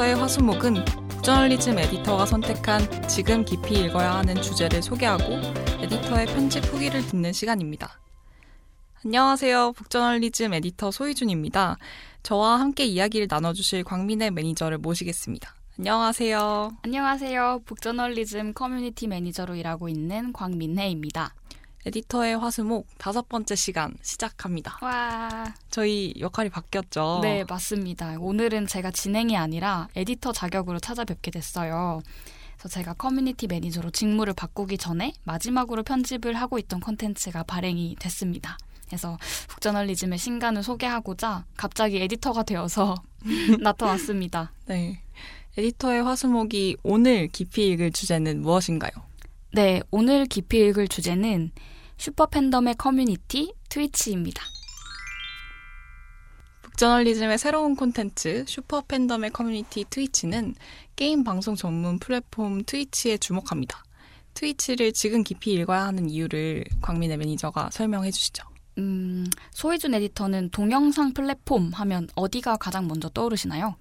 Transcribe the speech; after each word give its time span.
에디터의 0.00 0.14
화수목은 0.16 0.84
북저널리즘 1.08 1.78
에디터가 1.78 2.24
선택한 2.24 3.06
지금 3.06 3.44
깊이 3.44 3.84
읽어야 3.84 4.14
하는 4.14 4.34
주제를 4.40 4.82
소개하고 4.82 5.24
에디터의 5.82 6.26
편집 6.26 6.64
후기를 6.72 7.06
듣는 7.06 7.32
시간입니다. 7.34 8.00
안녕하세요. 9.04 9.72
북저널리즘 9.72 10.54
에디터 10.54 10.90
소희준입니다. 10.90 11.76
저와 12.22 12.60
함께 12.60 12.86
이야기를 12.86 13.26
나눠주실 13.28 13.84
광민의 13.84 14.30
매니저를 14.30 14.78
모시겠습니다. 14.78 15.54
안녕하세요. 15.78 16.78
안녕하세요. 16.82 17.60
북저널리즘 17.66 18.54
커뮤니티 18.54 19.06
매니저로 19.06 19.54
일하고 19.56 19.90
있는 19.90 20.32
광민혜입니다. 20.32 21.34
에디터의 21.86 22.38
화수목 22.38 22.86
다섯 22.98 23.28
번째 23.28 23.54
시간 23.56 23.94
시작합니다. 24.02 24.78
와. 24.82 25.54
저희 25.70 26.12
역할이 26.18 26.50
바뀌었죠? 26.50 27.20
네, 27.22 27.44
맞습니다. 27.48 28.16
오늘은 28.18 28.66
제가 28.66 28.90
진행이 28.90 29.36
아니라 29.36 29.88
에디터 29.96 30.32
자격으로 30.32 30.78
찾아뵙게 30.78 31.30
됐어요. 31.30 32.02
그래서 32.58 32.68
제가 32.68 32.92
커뮤니티 32.92 33.46
매니저로 33.46 33.90
직무를 33.92 34.34
바꾸기 34.34 34.76
전에 34.76 35.14
마지막으로 35.24 35.82
편집을 35.82 36.34
하고 36.34 36.58
있던 36.58 36.80
콘텐츠가 36.80 37.42
발행이 37.44 37.96
됐습니다. 37.98 38.58
그래서 38.86 39.16
북저널리즘의 39.48 40.18
신간을 40.18 40.62
소개하고자 40.62 41.46
갑자기 41.56 42.02
에디터가 42.02 42.42
되어서 42.42 42.96
나타났습니다. 43.62 44.52
네. 44.66 45.00
에디터의 45.56 46.02
화수목이 46.02 46.76
오늘 46.82 47.28
깊이 47.28 47.68
읽을 47.68 47.92
주제는 47.92 48.42
무엇인가요? 48.42 49.09
네, 49.52 49.82
오늘 49.90 50.26
깊이 50.26 50.60
읽을 50.60 50.86
주제는 50.86 51.50
슈퍼 51.96 52.26
팬덤의 52.26 52.76
커뮤니티 52.76 53.52
트위치입니다. 53.68 54.44
북저널리즘의 56.62 57.36
새로운 57.36 57.74
콘텐츠 57.74 58.44
슈퍼 58.46 58.80
팬덤의 58.82 59.30
커뮤니티 59.30 59.84
트위치는 59.90 60.54
게임 60.94 61.24
방송 61.24 61.56
전문 61.56 61.98
플랫폼 61.98 62.62
트위치에 62.62 63.18
주목합니다. 63.18 63.82
트위치를 64.34 64.92
지금 64.92 65.24
깊이 65.24 65.52
읽어야 65.54 65.82
하는 65.82 66.08
이유를 66.08 66.62
광민의 66.80 67.16
매니저가 67.16 67.70
설명해 67.72 68.12
주시죠. 68.12 68.44
음, 68.78 69.26
소희준 69.50 69.94
에디터는 69.94 70.50
동영상 70.50 71.12
플랫폼 71.12 71.72
하면 71.72 72.06
어디가 72.14 72.56
가장 72.56 72.86
먼저 72.86 73.08
떠오르시나요? 73.08 73.74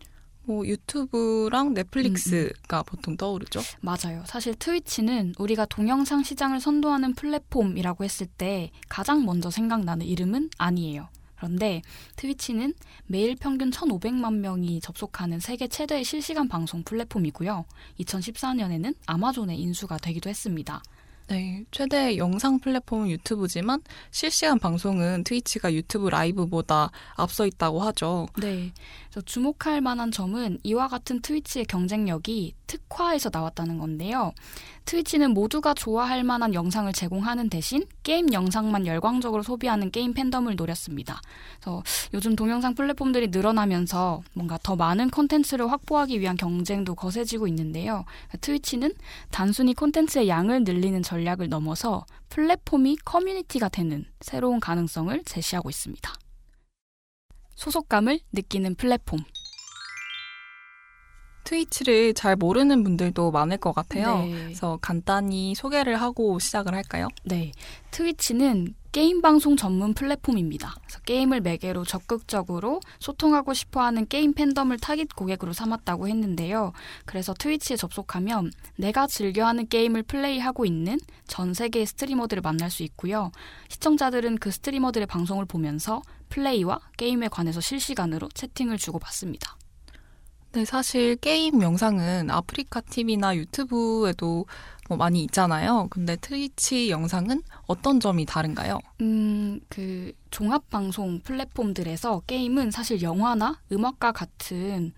뭐 0.49 0.65
유튜브랑 0.65 1.75
넷플릭스가 1.75 2.77
음, 2.77 2.81
음. 2.81 2.83
보통 2.87 3.17
떠오르죠. 3.17 3.61
맞아요. 3.81 4.23
사실 4.25 4.55
트위치는 4.55 5.35
우리가 5.37 5.65
동영상 5.65 6.23
시장을 6.23 6.59
선도하는 6.59 7.13
플랫폼이라고 7.13 8.03
했을 8.03 8.25
때 8.25 8.71
가장 8.87 9.25
먼저 9.25 9.51
생각나는 9.51 10.07
이름은 10.07 10.49
아니에요. 10.57 11.07
그런데 11.35 11.83
트위치는 12.15 12.73
매일 13.05 13.35
평균 13.35 13.69
1,500만 13.69 14.39
명이 14.39 14.81
접속하는 14.81 15.39
세계 15.39 15.67
최대의 15.67 16.03
실시간 16.03 16.47
방송 16.47 16.81
플랫폼이고요. 16.81 17.65
2014년에는 17.99 18.95
아마존의 19.05 19.59
인수가 19.59 19.99
되기도 19.99 20.31
했습니다. 20.31 20.81
네, 21.29 21.63
최대 21.69 22.17
영상 22.17 22.59
플랫폼은 22.59 23.07
유튜브지만 23.11 23.81
실시간 24.09 24.57
방송은 24.57 25.23
트위치가 25.23 25.71
유튜브 25.71 26.09
라이브보다 26.09 26.89
앞서 27.15 27.45
있다고 27.45 27.81
하죠. 27.81 28.27
네. 28.41 28.71
그래서 29.09 29.21
주목할 29.25 29.81
만한 29.81 30.11
점은 30.11 30.57
이와 30.63 30.87
같은 30.87 31.21
트위치의 31.21 31.65
경쟁력이 31.65 32.55
특화에서 32.65 33.29
나왔다는 33.31 33.77
건데요. 33.77 34.33
트위치는 34.89 35.35
모두가 35.35 35.75
좋아할 35.75 36.23
만한 36.23 36.55
영상을 36.55 36.91
제공하는 36.91 37.47
대신 37.47 37.85
게임 38.01 38.33
영상만 38.33 38.87
열광적으로 38.87 39.43
소비하는 39.43 39.91
게임 39.91 40.15
팬덤을 40.15 40.55
노렸습니다. 40.55 41.21
그래서 41.59 41.83
요즘 42.15 42.35
동영상 42.35 42.73
플랫폼들이 42.73 43.27
늘어나면서 43.27 44.23
뭔가 44.33 44.57
더 44.63 44.75
많은 44.75 45.11
콘텐츠를 45.11 45.71
확보하기 45.71 46.19
위한 46.19 46.37
경쟁도 46.37 46.95
거세지고 46.95 47.47
있는데요. 47.49 48.03
트위치는 48.41 48.93
단순히 49.29 49.75
콘텐츠의 49.75 50.27
양을 50.27 50.63
늘리는 50.63 51.03
전략을 51.03 51.49
넘어서 51.49 52.03
플랫폼이 52.29 52.97
커뮤니티가 53.05 53.69
되는 53.69 54.05
새로운 54.21 54.59
가능성을 54.59 55.21
제시하고 55.23 55.69
있습니다. 55.69 56.11
소속감을 57.53 58.21
느끼는 58.31 58.73
플랫폼. 58.73 59.19
트위치를 61.49 62.13
잘 62.13 62.35
모르는 62.35 62.83
분들도 62.83 63.31
많을 63.31 63.57
것 63.57 63.73
같아요. 63.73 64.19
네. 64.19 64.31
그래서 64.31 64.77
간단히 64.81 65.55
소개를 65.55 65.99
하고 65.99 66.37
시작을 66.37 66.75
할까요? 66.75 67.07
네. 67.23 67.51
트위치는 67.89 68.75
게임 68.91 69.21
방송 69.21 69.57
전문 69.57 69.95
플랫폼입니다. 69.95 70.75
그래서 70.83 70.99
게임을 71.01 71.41
매개로 71.41 71.85
적극적으로 71.85 72.81
소통하고 72.99 73.55
싶어 73.55 73.81
하는 73.81 74.07
게임 74.07 74.33
팬덤을 74.33 74.77
타깃 74.77 75.15
고객으로 75.15 75.53
삼았다고 75.53 76.07
했는데요. 76.07 76.71
그래서 77.05 77.33
트위치에 77.33 77.77
접속하면 77.77 78.51
내가 78.77 79.07
즐겨하는 79.07 79.67
게임을 79.67 80.03
플레이하고 80.03 80.65
있는 80.65 80.99
전 81.25 81.55
세계의 81.55 81.87
스트리머들을 81.87 82.41
만날 82.41 82.69
수 82.69 82.83
있고요. 82.83 83.31
시청자들은 83.69 84.37
그 84.37 84.51
스트리머들의 84.51 85.07
방송을 85.07 85.45
보면서 85.45 86.03
플레이와 86.29 86.79
게임에 86.97 87.27
관해서 87.27 87.59
실시간으로 87.59 88.29
채팅을 88.35 88.77
주고받습니다. 88.77 89.58
네, 90.51 90.65
사실 90.65 91.15
게임 91.15 91.61
영상은 91.61 92.31
아프리카 92.31 92.81
TV나 92.81 93.35
유튜브에도 93.35 94.47
뭐 94.87 94.97
많이 94.97 95.21
있잖아요. 95.25 95.87
근데 95.91 96.15
트위치 96.15 96.89
영상은 96.89 97.43
어떤 97.67 97.99
점이 97.99 98.25
다른가요? 98.25 98.79
음, 99.01 99.59
그 99.69 100.11
종합방송 100.31 101.21
플랫폼들에서 101.21 102.23
게임은 102.25 102.71
사실 102.71 103.03
영화나 103.03 103.59
음악과 103.71 104.11
같은 104.11 104.91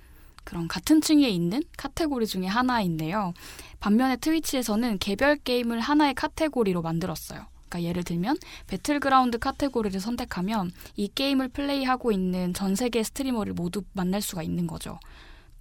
그런 0.45 0.69
같은 0.69 1.01
층위에 1.01 1.27
있는 1.27 1.61
카테고리 1.75 2.27
중에 2.27 2.47
하나인데요. 2.47 3.33
반면에 3.81 4.15
트위치에서는 4.15 4.99
개별 4.99 5.35
게임을 5.35 5.81
하나의 5.81 6.13
카테고리로 6.13 6.81
만들었어요. 6.81 7.45
그러니까 7.67 7.89
예를 7.89 8.03
들면 8.03 8.37
배틀그라운드 8.67 9.37
카테고리를 9.37 9.99
선택하면 9.99 10.71
이 10.95 11.09
게임을 11.09 11.49
플레이하고 11.49 12.13
있는 12.13 12.53
전 12.53 12.75
세계 12.75 13.03
스트리머를 13.03 13.53
모두 13.53 13.83
만날 13.91 14.21
수가 14.21 14.43
있는 14.43 14.65
거죠. 14.65 14.97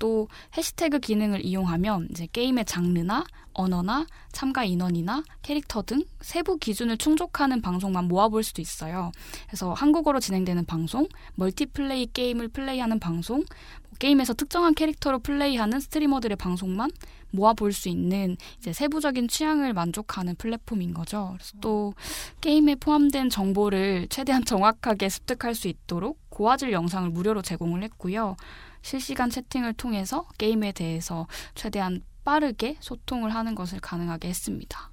또 0.00 0.26
해시태그 0.56 0.98
기능을 0.98 1.44
이용하면 1.44 2.08
이제 2.10 2.26
게임의 2.32 2.64
장르나 2.64 3.24
언어나 3.52 4.06
참가 4.32 4.64
인원이나 4.64 5.22
캐릭터 5.42 5.82
등 5.82 6.02
세부 6.20 6.58
기준을 6.58 6.96
충족하는 6.96 7.60
방송만 7.62 8.08
모아볼 8.08 8.42
수도 8.42 8.62
있어요. 8.62 9.12
그래서 9.46 9.72
한국어로 9.72 10.18
진행되는 10.18 10.64
방송, 10.64 11.06
멀티플레이 11.34 12.08
게임을 12.12 12.48
플레이하는 12.48 12.98
방송, 12.98 13.38
뭐 13.38 13.90
게임에서 13.98 14.34
특정한 14.34 14.74
캐릭터로 14.74 15.18
플레이하는 15.18 15.78
스트리머들의 15.78 16.36
방송만 16.36 16.90
모아볼 17.32 17.72
수 17.72 17.88
있는 17.88 18.36
이제 18.58 18.72
세부적인 18.72 19.28
취향을 19.28 19.72
만족하는 19.74 20.34
플랫폼인 20.36 20.94
거죠. 20.94 21.34
그래서 21.34 21.52
또 21.60 21.94
게임에 22.40 22.76
포함된 22.76 23.30
정보를 23.30 24.06
최대한 24.08 24.44
정확하게 24.44 25.08
습득할 25.08 25.54
수 25.54 25.68
있도록 25.68 26.18
고화질 26.30 26.72
영상을 26.72 27.08
무료로 27.10 27.42
제공을 27.42 27.82
했고요. 27.84 28.36
실시간 28.82 29.30
채팅을 29.30 29.74
통해서 29.74 30.26
게임에 30.38 30.72
대해서 30.72 31.26
최대한 31.54 32.02
빠르게 32.24 32.76
소통을 32.80 33.34
하는 33.34 33.54
것을 33.54 33.80
가능하게 33.80 34.28
했습니다. 34.28 34.90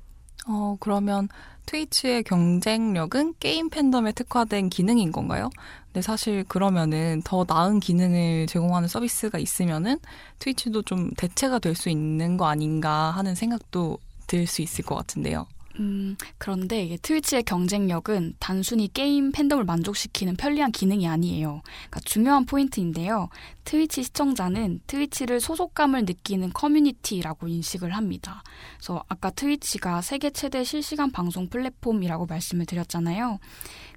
어, 0.49 0.77
그러면 0.79 1.27
트위치의 1.65 2.23
경쟁력은 2.23 3.33
게임 3.39 3.69
팬덤에 3.69 4.13
특화된 4.13 4.69
기능인 4.69 5.11
건가요? 5.11 5.49
근데 5.87 6.01
사실 6.01 6.45
그러면은 6.45 7.21
더 7.25 7.43
나은 7.45 7.81
기능을 7.81 8.47
제공하는 8.47 8.87
서비스가 8.87 9.39
있으면은 9.39 9.99
트위치도 10.39 10.83
좀 10.83 11.11
대체가 11.17 11.59
될 11.59 11.75
수 11.75 11.89
있는 11.89 12.37
거 12.37 12.47
아닌가 12.47 13.11
하는 13.11 13.35
생각도 13.35 13.97
들 14.27 14.47
수 14.47 14.61
있을 14.61 14.85
것 14.85 14.95
같은데요. 14.95 15.47
음, 15.79 16.17
그런데 16.37 16.83
이게 16.83 16.97
트위치의 16.97 17.43
경쟁력은 17.43 18.35
단순히 18.39 18.91
게임 18.91 19.31
팬덤을 19.31 19.63
만족시키는 19.63 20.35
편리한 20.35 20.71
기능이 20.71 21.07
아니에요. 21.07 21.61
그러니까 21.63 21.99
중요한 22.03 22.45
포인트인데요. 22.45 23.29
트위치 23.63 24.03
시청자는 24.03 24.81
트위치를 24.87 25.39
소속감을 25.39 26.05
느끼는 26.05 26.53
커뮤니티라고 26.53 27.47
인식을 27.47 27.91
합니다. 27.95 28.43
그래서 28.77 29.03
아까 29.07 29.29
트위치가 29.29 30.01
세계 30.01 30.29
최대 30.29 30.63
실시간 30.63 31.11
방송 31.11 31.47
플랫폼이라고 31.49 32.25
말씀을 32.25 32.65
드렸잖아요. 32.65 33.39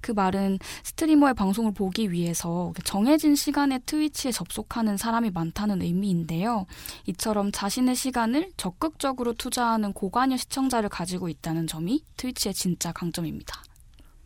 그 0.01 0.13
말은 0.13 0.59
스트리머의 0.85 1.35
방송을 1.35 1.73
보기 1.73 2.13
위해서 2.13 2.73
정해진 2.85 3.35
시간에 3.35 3.79
트위치에 3.85 4.33
접속하는 4.33 4.97
사람이 4.97 5.31
많다는 5.31 5.83
의미인데요. 5.83 6.67
이처럼 7.07 7.53
자신의 7.53 7.95
시간을 7.95 8.51
적극적으로 8.57 9.33
투자하는 9.35 9.93
고관여 9.93 10.37
시청자를 10.37 10.89
가지고 10.89 11.29
있다는 11.29 11.67
점이 11.67 12.05
트위치의 12.17 12.55
진짜 12.55 12.93
강점입니다. 12.93 13.63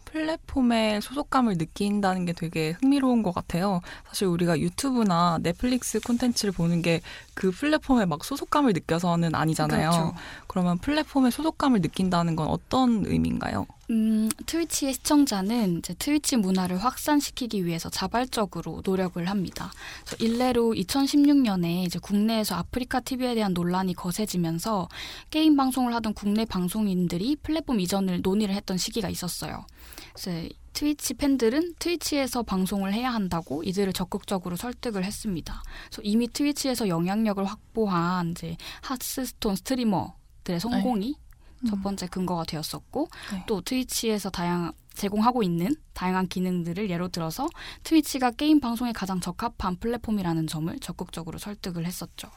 플랫폼에 0.05 1.00
소속감을 1.00 1.59
느낀다는 1.59 2.25
게 2.25 2.32
되게 2.32 2.76
흥미로운 2.81 3.25
것 3.25 3.35
같아요. 3.35 3.81
사실 4.06 4.29
우리가 4.29 4.61
유튜브나 4.61 5.41
넷플릭스 5.43 5.99
콘텐츠를 5.99 6.53
보는 6.53 6.82
게 6.82 7.00
그 7.35 7.50
플랫폼에 7.50 8.06
막 8.06 8.25
소속감을 8.25 8.73
느껴서는 8.73 9.35
아니잖아요. 9.35 9.91
그렇죠. 9.91 10.15
그러면 10.47 10.79
플랫폼에 10.79 11.31
소속감을 11.31 11.81
느낀다는 11.82 12.37
건 12.37 12.49
어떤 12.49 13.05
의미인가요? 13.06 13.67
음, 13.90 14.31
트위치의 14.46 14.94
시청자는 14.94 15.78
이제 15.78 15.94
트위치 15.94 16.36
문화를 16.36 16.78
확산시키기 16.78 17.66
위해서 17.66 17.90
자발적으로 17.90 18.82
노력을 18.84 19.22
합니다. 19.28 19.72
일례로 20.20 20.72
2016년에 20.75 21.84
이제 21.84 21.98
국내에서 21.98 22.54
아프리카 22.54 23.00
TV에 23.00 23.34
대한 23.34 23.52
논란이 23.52 23.94
거세지면서 23.94 24.88
게임 25.31 25.56
방송을 25.56 25.94
하던 25.94 26.14
국내 26.14 26.44
방송인들이 26.44 27.36
플랫폼 27.42 27.81
이전을 27.81 28.22
논의를 28.22 28.54
했던 28.54 28.78
시기가 28.78 29.08
있었어요. 29.10 29.66
트위치 30.72 31.14
팬들은 31.14 31.75
트위치에서 31.78 32.42
방송을 32.42 32.92
해야 32.92 33.12
한다고 33.12 33.62
이들을 33.62 33.92
적극적으로 33.92 34.56
설득을 34.56 35.04
했습니다. 35.04 35.62
그래서 35.88 36.02
이미 36.02 36.28
트위치에서 36.28 36.88
영향력을 36.88 37.44
확보한 37.44 38.32
이제 38.32 38.56
하스스톤 38.82 39.56
스트리머 39.56 40.14
들의 40.42 40.60
성공이 40.60 41.14
네. 41.64 41.70
첫 41.70 41.76
음. 41.76 41.82
번째 41.82 42.06
근거가 42.06 42.44
되었었고 42.44 43.08
네. 43.32 43.44
또 43.46 43.61
트위치에서 43.61 44.31
다양 44.31 44.72
제공하고 44.94 45.43
있는 45.43 45.75
다양한 45.93 46.28
기능들을 46.28 46.88
예로 46.88 47.08
들어서 47.08 47.49
트위치가 47.82 48.31
게임 48.31 48.61
방송에 48.61 48.93
가장 48.93 49.20
적합한 49.20 49.76
플랫폼이라는 49.81 50.46
점을 50.46 50.78
적극적으로 50.78 51.38
설득을 51.38 51.84
했었죠. 51.84 52.31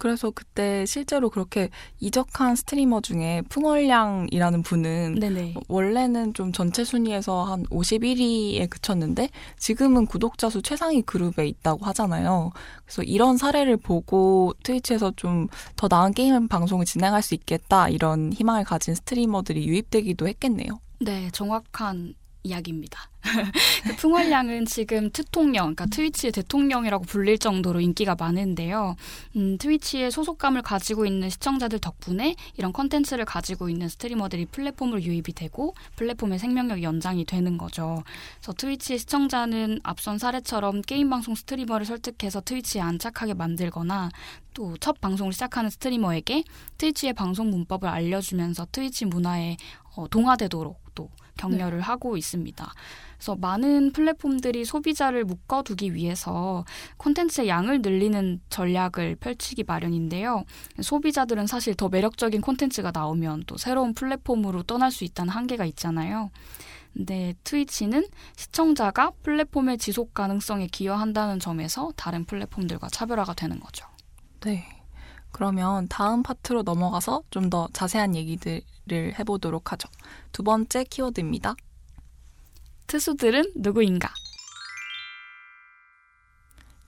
그래서 0.00 0.32
그때 0.32 0.84
실제로 0.86 1.30
그렇게 1.30 1.70
이적한 2.00 2.56
스트리머 2.56 3.00
중에 3.02 3.42
풍월량이라는 3.48 4.62
분은 4.62 5.20
네네. 5.20 5.54
원래는 5.68 6.34
좀 6.34 6.50
전체 6.50 6.82
순위에서 6.82 7.44
한 7.44 7.64
51위에 7.66 8.68
그쳤는데 8.68 9.28
지금은 9.58 10.06
구독자 10.06 10.50
수 10.50 10.60
최상위 10.60 11.02
그룹에 11.02 11.46
있다고 11.46 11.86
하잖아요. 11.86 12.50
그래서 12.84 13.04
이런 13.04 13.36
사례를 13.36 13.76
보고 13.76 14.52
트위치에서 14.64 15.12
좀 15.16 15.46
더 15.76 15.88
나은 15.88 16.12
게임 16.12 16.48
방송을 16.48 16.84
진행할 16.84 17.22
수 17.22 17.34
있겠다 17.34 17.88
이런 17.88 18.32
희망을 18.32 18.64
가진 18.64 18.94
스트리머들이 18.94 19.66
유입되기도 19.66 20.28
했겠네요. 20.28 20.80
네, 21.00 21.30
정확한 21.32 22.14
이야기입니다. 22.42 23.10
그 23.84 23.96
풍월량은 23.96 24.64
지금 24.64 25.10
트통령, 25.10 25.74
그러니까 25.74 25.86
트위치의 25.86 26.32
대통령이라고 26.32 27.04
불릴 27.04 27.38
정도로 27.38 27.80
인기가 27.80 28.16
많은데요. 28.18 28.96
음, 29.36 29.58
트위치에 29.58 30.10
소속감을 30.10 30.62
가지고 30.62 31.04
있는 31.06 31.28
시청자들 31.28 31.78
덕분에 31.78 32.34
이런 32.56 32.72
컨텐츠를 32.72 33.26
가지고 33.26 33.68
있는 33.68 33.88
스트리머들이 33.88 34.46
플랫폼으로 34.46 35.02
유입이 35.02 35.34
되고 35.34 35.74
플랫폼의 35.96 36.38
생명력 36.38 36.82
연장이 36.82 37.24
되는 37.24 37.58
거죠. 37.58 38.02
그래서 38.38 38.52
트위치 38.54 38.98
시청자는 38.98 39.80
앞선 39.82 40.18
사례처럼 40.18 40.82
게임 40.82 41.10
방송 41.10 41.34
스트리머를 41.34 41.84
설득해서 41.84 42.40
트위치에 42.40 42.80
안착하게 42.80 43.34
만들거나 43.34 44.10
또 44.54 44.70
첫 44.80 45.00
방송을 45.00 45.32
시작하는 45.32 45.70
스트리머에게 45.70 46.44
트위치의 46.78 47.12
방송 47.12 47.50
문법을 47.50 47.88
알려주면서 47.88 48.66
트위치 48.72 49.04
문화에 49.04 49.56
어, 49.94 50.08
동화되도록 50.08 50.80
또 50.94 51.10
격려를 51.40 51.78
네. 51.78 51.84
하고 51.84 52.16
있습니다. 52.16 52.72
그래서 53.16 53.36
많은 53.36 53.92
플랫폼들이 53.92 54.64
소비자를 54.64 55.24
묶어두기 55.24 55.94
위해서 55.94 56.64
콘텐츠의 56.98 57.48
양을 57.48 57.82
늘리는 57.82 58.40
전략을 58.50 59.16
펼치기 59.16 59.64
마련인데요. 59.64 60.44
소비자들은 60.80 61.46
사실 61.46 61.74
더 61.74 61.88
매력적인 61.88 62.40
콘텐츠가 62.40 62.90
나오면 62.92 63.44
또 63.46 63.56
새로운 63.56 63.94
플랫폼으로 63.94 64.62
떠날 64.62 64.90
수 64.90 65.04
있다는 65.04 65.32
한계가 65.32 65.64
있잖아요. 65.66 66.30
근데 66.92 67.34
트위치는 67.44 68.06
시청자가 68.36 69.12
플랫폼의 69.22 69.78
지속 69.78 70.12
가능성에 70.12 70.66
기여한다는 70.66 71.38
점에서 71.38 71.92
다른 71.96 72.24
플랫폼들과 72.24 72.88
차별화가 72.88 73.34
되는 73.34 73.60
거죠. 73.60 73.86
네. 74.40 74.79
그러면 75.40 75.88
다음 75.88 76.22
파트로 76.22 76.64
넘어가서 76.64 77.22
좀 77.30 77.48
더 77.48 77.66
자세한 77.72 78.14
얘기들을 78.14 79.18
해보도록 79.18 79.72
하죠. 79.72 79.88
두 80.32 80.42
번째 80.42 80.84
키워드입니다. 80.84 81.56
트수들은 82.86 83.52
누구인가? 83.56 84.12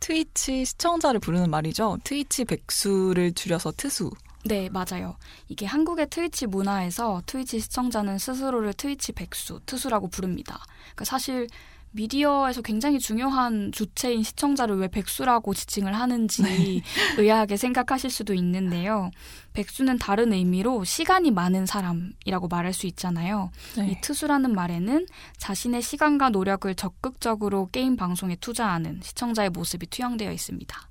트위치 0.00 0.66
시청자를 0.66 1.18
부르는 1.18 1.50
말이죠. 1.50 1.98
트위치 2.04 2.44
백수를 2.44 3.32
줄여서 3.32 3.72
트수. 3.78 4.10
네, 4.44 4.68
맞아요. 4.68 5.16
이게 5.48 5.64
한국의 5.64 6.10
트위치 6.10 6.46
문화에서 6.46 7.22
트위치 7.24 7.58
시청자는 7.58 8.18
스스로를 8.18 8.74
트위치 8.74 9.12
백수, 9.12 9.60
트수라고 9.64 10.08
부릅니다. 10.08 10.62
그러니까 10.82 11.06
사실 11.06 11.48
미디어에서 11.92 12.62
굉장히 12.62 12.98
중요한 12.98 13.70
주체인 13.72 14.22
시청자를 14.22 14.76
왜 14.76 14.88
백수라고 14.88 15.54
지칭을 15.54 15.92
하는지 15.94 16.42
네. 16.42 16.82
의아하게 17.18 17.56
생각하실 17.56 18.10
수도 18.10 18.34
있는데요. 18.34 19.10
백수는 19.52 19.98
다른 19.98 20.32
의미로 20.32 20.84
시간이 20.84 21.30
많은 21.30 21.66
사람이라고 21.66 22.48
말할 22.48 22.72
수 22.72 22.86
있잖아요. 22.86 23.50
네. 23.76 23.90
이 23.90 24.00
트수라는 24.00 24.54
말에는 24.54 25.06
자신의 25.36 25.82
시간과 25.82 26.30
노력을 26.30 26.74
적극적으로 26.74 27.68
게임 27.70 27.96
방송에 27.96 28.36
투자하는 28.36 29.00
시청자의 29.02 29.50
모습이 29.50 29.86
투영되어 29.86 30.32
있습니다. 30.32 30.88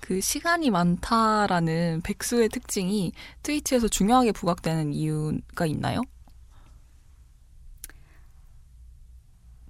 그 0.00 0.20
시간이 0.20 0.70
많다라는 0.70 2.00
백수의 2.02 2.48
특징이 2.48 3.12
트위치에서 3.44 3.86
중요하게 3.86 4.32
부각되는 4.32 4.92
이유가 4.92 5.64
있나요? 5.66 6.02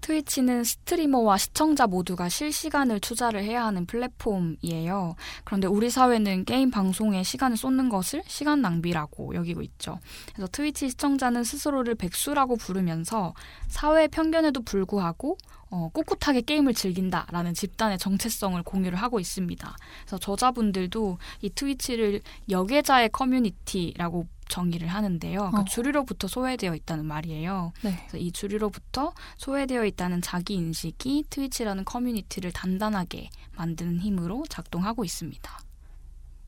트위치는 0.03 0.65
스트리머와 0.65 1.39
시청자 1.39 1.87
모두가 1.87 2.29
실시간을 2.29 3.01
투자를 3.01 3.43
해야 3.43 3.65
하는 3.65 3.87
플랫폼이에요. 3.87 5.15
그런데 5.45 5.67
우리 5.67 5.89
사회는 5.89 6.45
게임 6.45 6.71
방송에 6.71 7.23
시간을 7.23 7.57
쏟는 7.57 7.89
것을 7.89 8.23
시간 8.27 8.61
낭비라고 8.61 9.35
여기고 9.35 9.63
있죠. 9.63 9.99
그래서 10.35 10.49
트위치 10.53 10.91
시청자는 10.91 11.45
스스로를 11.45 11.95
백수라고 11.95 12.57
부르면서 12.57 13.33
사회 13.69 14.09
편견에도 14.09 14.63
불구하고 14.63 15.39
어, 15.71 15.89
꿋꿋하게 15.95 16.43
게임을 16.43 16.75
즐긴다라는 16.75 17.55
집단의 17.55 17.97
정체성을 17.97 18.63
공유를 18.63 18.99
하고 18.99 19.19
있습니다. 19.21 19.75
그래서 20.03 20.19
저자분들도 20.19 21.17
이 21.41 21.49
트위치를 21.49 22.21
여계자의 22.51 23.09
커뮤니티라고 23.09 24.27
정의를 24.53 24.87
하는데요. 24.89 25.39
그러니까 25.39 25.61
어. 25.63 25.65
주류로부터 25.65 26.29
소외되어 26.29 26.75
있다는 26.75 27.07
말이에요. 27.07 27.73
네. 27.83 27.97
그래서 27.97 28.19
이 28.19 28.31
주류로부터 28.31 29.15
소외되어 29.39 29.87
있다는 29.87 30.21
자기 30.21 30.55
인식이 30.55 31.25
트위치라는 31.31 31.85
커뮤니티를 31.85 32.53
단단하게 32.53 33.31
만드는 33.57 34.01
힘으로 34.01 34.45
작동하고 34.49 35.05
있습니다. 35.05 35.59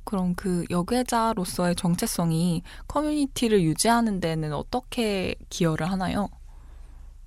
그럼 0.04 0.34
그 0.34 0.66
여계자로서의 0.68 1.76
정체성이 1.76 2.62
커뮤니티를 2.86 3.62
유지하는 3.62 4.20
데는 4.20 4.52
어떻게 4.52 5.34
기여를 5.48 5.90
하나요? 5.90 6.28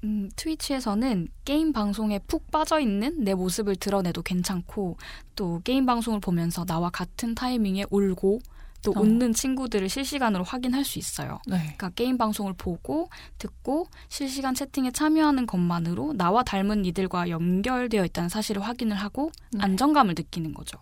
음, 0.03 0.29
트위치에서는 0.35 1.27
게임 1.43 1.73
방송에 1.73 2.19
푹 2.19 2.51
빠져 2.51 2.79
있는 2.79 3.23
내 3.23 3.33
모습을 3.33 3.75
드러내도 3.77 4.21
괜찮고 4.21 4.97
또 5.35 5.59
게임 5.63 5.87
방송을 5.87 6.19
보면서 6.19 6.65
나와 6.65 6.91
같은 6.91 7.33
타이밍에 7.33 7.85
울고 7.89 8.39
또 8.87 8.93
어. 8.95 9.01
웃는 9.01 9.33
친구들을 9.33 9.89
실시간으로 9.89 10.45
확인할 10.45 10.85
수 10.85 10.97
있어요. 10.97 11.39
네. 11.45 11.57
그러니까 11.57 11.89
게임 11.89 12.17
방송을 12.17 12.53
보고 12.57 13.09
듣고 13.37 13.87
실시간 14.07 14.55
채팅에 14.55 14.91
참여하는 14.91 15.45
것만으로 15.45 16.13
나와 16.13 16.41
닮은 16.41 16.85
이들과 16.85 17.29
연결되어 17.29 18.05
있다는 18.05 18.29
사실을 18.29 18.61
확인을 18.61 18.95
하고 18.95 19.31
네. 19.51 19.59
안정감을 19.61 20.15
느끼는 20.17 20.53
거죠. 20.53 20.77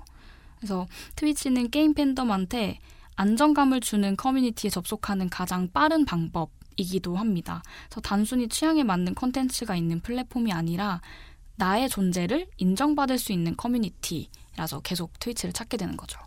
그래서 0.58 0.86
트위치는 1.16 1.72
게임 1.72 1.96
팬덤한테 1.96 2.78
안정감을 3.16 3.80
주는 3.80 4.16
커뮤니티에 4.16 4.70
접속하는 4.70 5.30
가장 5.30 5.68
빠른 5.74 6.06
방법 6.06 6.52
이기도 6.78 7.16
합니다. 7.16 7.64
그래서 7.88 8.02
단순히 8.02 8.48
취향에 8.48 8.84
맞는 8.84 9.16
컨텐츠가 9.16 9.76
있는 9.76 10.00
플랫폼이 10.02 10.54
아니라 10.54 11.02
나의 11.56 11.90
존재를 11.90 12.46
인정받을 12.58 13.18
수 13.18 13.32
있는 13.32 13.56
커뮤니티라서 13.56 14.82
계속 14.82 15.18
트위치를 15.20 15.54
찾게 15.54 15.78
되는 15.78 15.98
거죠. 15.98 16.20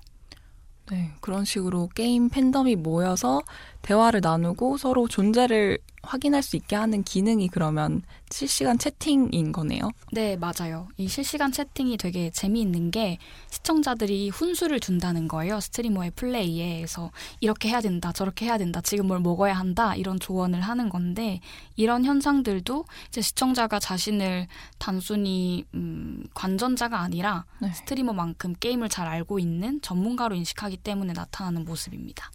네, 0.90 1.11
그런 1.21 1.45
식으로 1.45 1.88
게임 1.95 2.28
팬덤이 2.28 2.76
모여서 2.76 3.42
대화를 3.82 4.20
나누고 4.20 4.76
서로 4.76 5.08
존재를 5.08 5.78
확인할 6.02 6.42
수 6.42 6.56
있게 6.56 6.76
하는 6.76 7.02
기능이 7.02 7.49
그러면 7.49 8.02
실시간 8.30 8.78
채팅인 8.78 9.52
거네요. 9.52 9.90
네, 10.12 10.37
맞아요. 10.37 10.88
이 10.97 11.08
실시간 11.08 11.52
채팅이 11.52 11.97
되게 11.97 12.30
재미있는 12.30 12.90
게 12.90 13.18
시청자들이 13.50 14.30
훈수를 14.30 14.80
준다는 14.80 15.28
거예요. 15.28 15.61
스트리머의 15.61 16.12
플레이에. 16.12 16.76
그래서 16.76 17.11
이렇게 17.40 17.68
해야 17.68 17.80
된다, 17.80 18.12
저렇게 18.12 18.47
해야 18.47 18.58
된다, 18.58 18.80
지금 18.80 19.08
뭘 19.08 19.20
먹어야 19.20 19.54
한다, 19.54 19.94
이런 19.94 20.18
조언을 20.20 20.61
하는 20.61 20.88
건데 20.88 21.40
이런 21.76 22.04
현상들도 22.04 22.85
이제 23.08 23.20
시청자가 23.20 23.78
자신을 23.78 24.47
단순히 24.78 25.64
음, 25.75 26.25
관전자가 26.35 27.00
아니라 27.00 27.44
네. 27.61 27.73
스트리머만큼 27.73 28.54
게임을 28.61 28.88
잘 28.88 29.08
알고 29.08 29.38
있는 29.38 29.80
전문가로 29.82 30.35
인식하기 30.37 30.78
때문에 30.78 31.12
나타나는 31.12 31.64
모습입니다. 31.64 32.30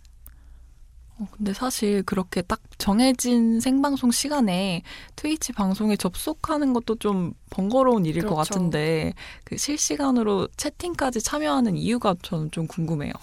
어, 1.19 1.27
근데 1.31 1.53
사실 1.53 2.03
그렇게 2.03 2.41
딱 2.41 2.59
정해진 2.77 3.59
생방송 3.59 4.11
시간에 4.11 4.81
트위치 5.15 5.53
방송에 5.53 5.95
접속하는 5.95 6.73
것도 6.73 6.95
좀 6.95 7.33
번거로운 7.49 8.05
일일 8.05 8.21
그렇죠. 8.23 8.35
것 8.35 8.41
같은데 8.41 9.13
그 9.43 9.57
실시간으로 9.57 10.47
채팅까지 10.57 11.21
참여하는 11.21 11.77
이유가 11.77 12.15
저는 12.21 12.51
좀 12.51 12.67
궁금해요. 12.67 13.13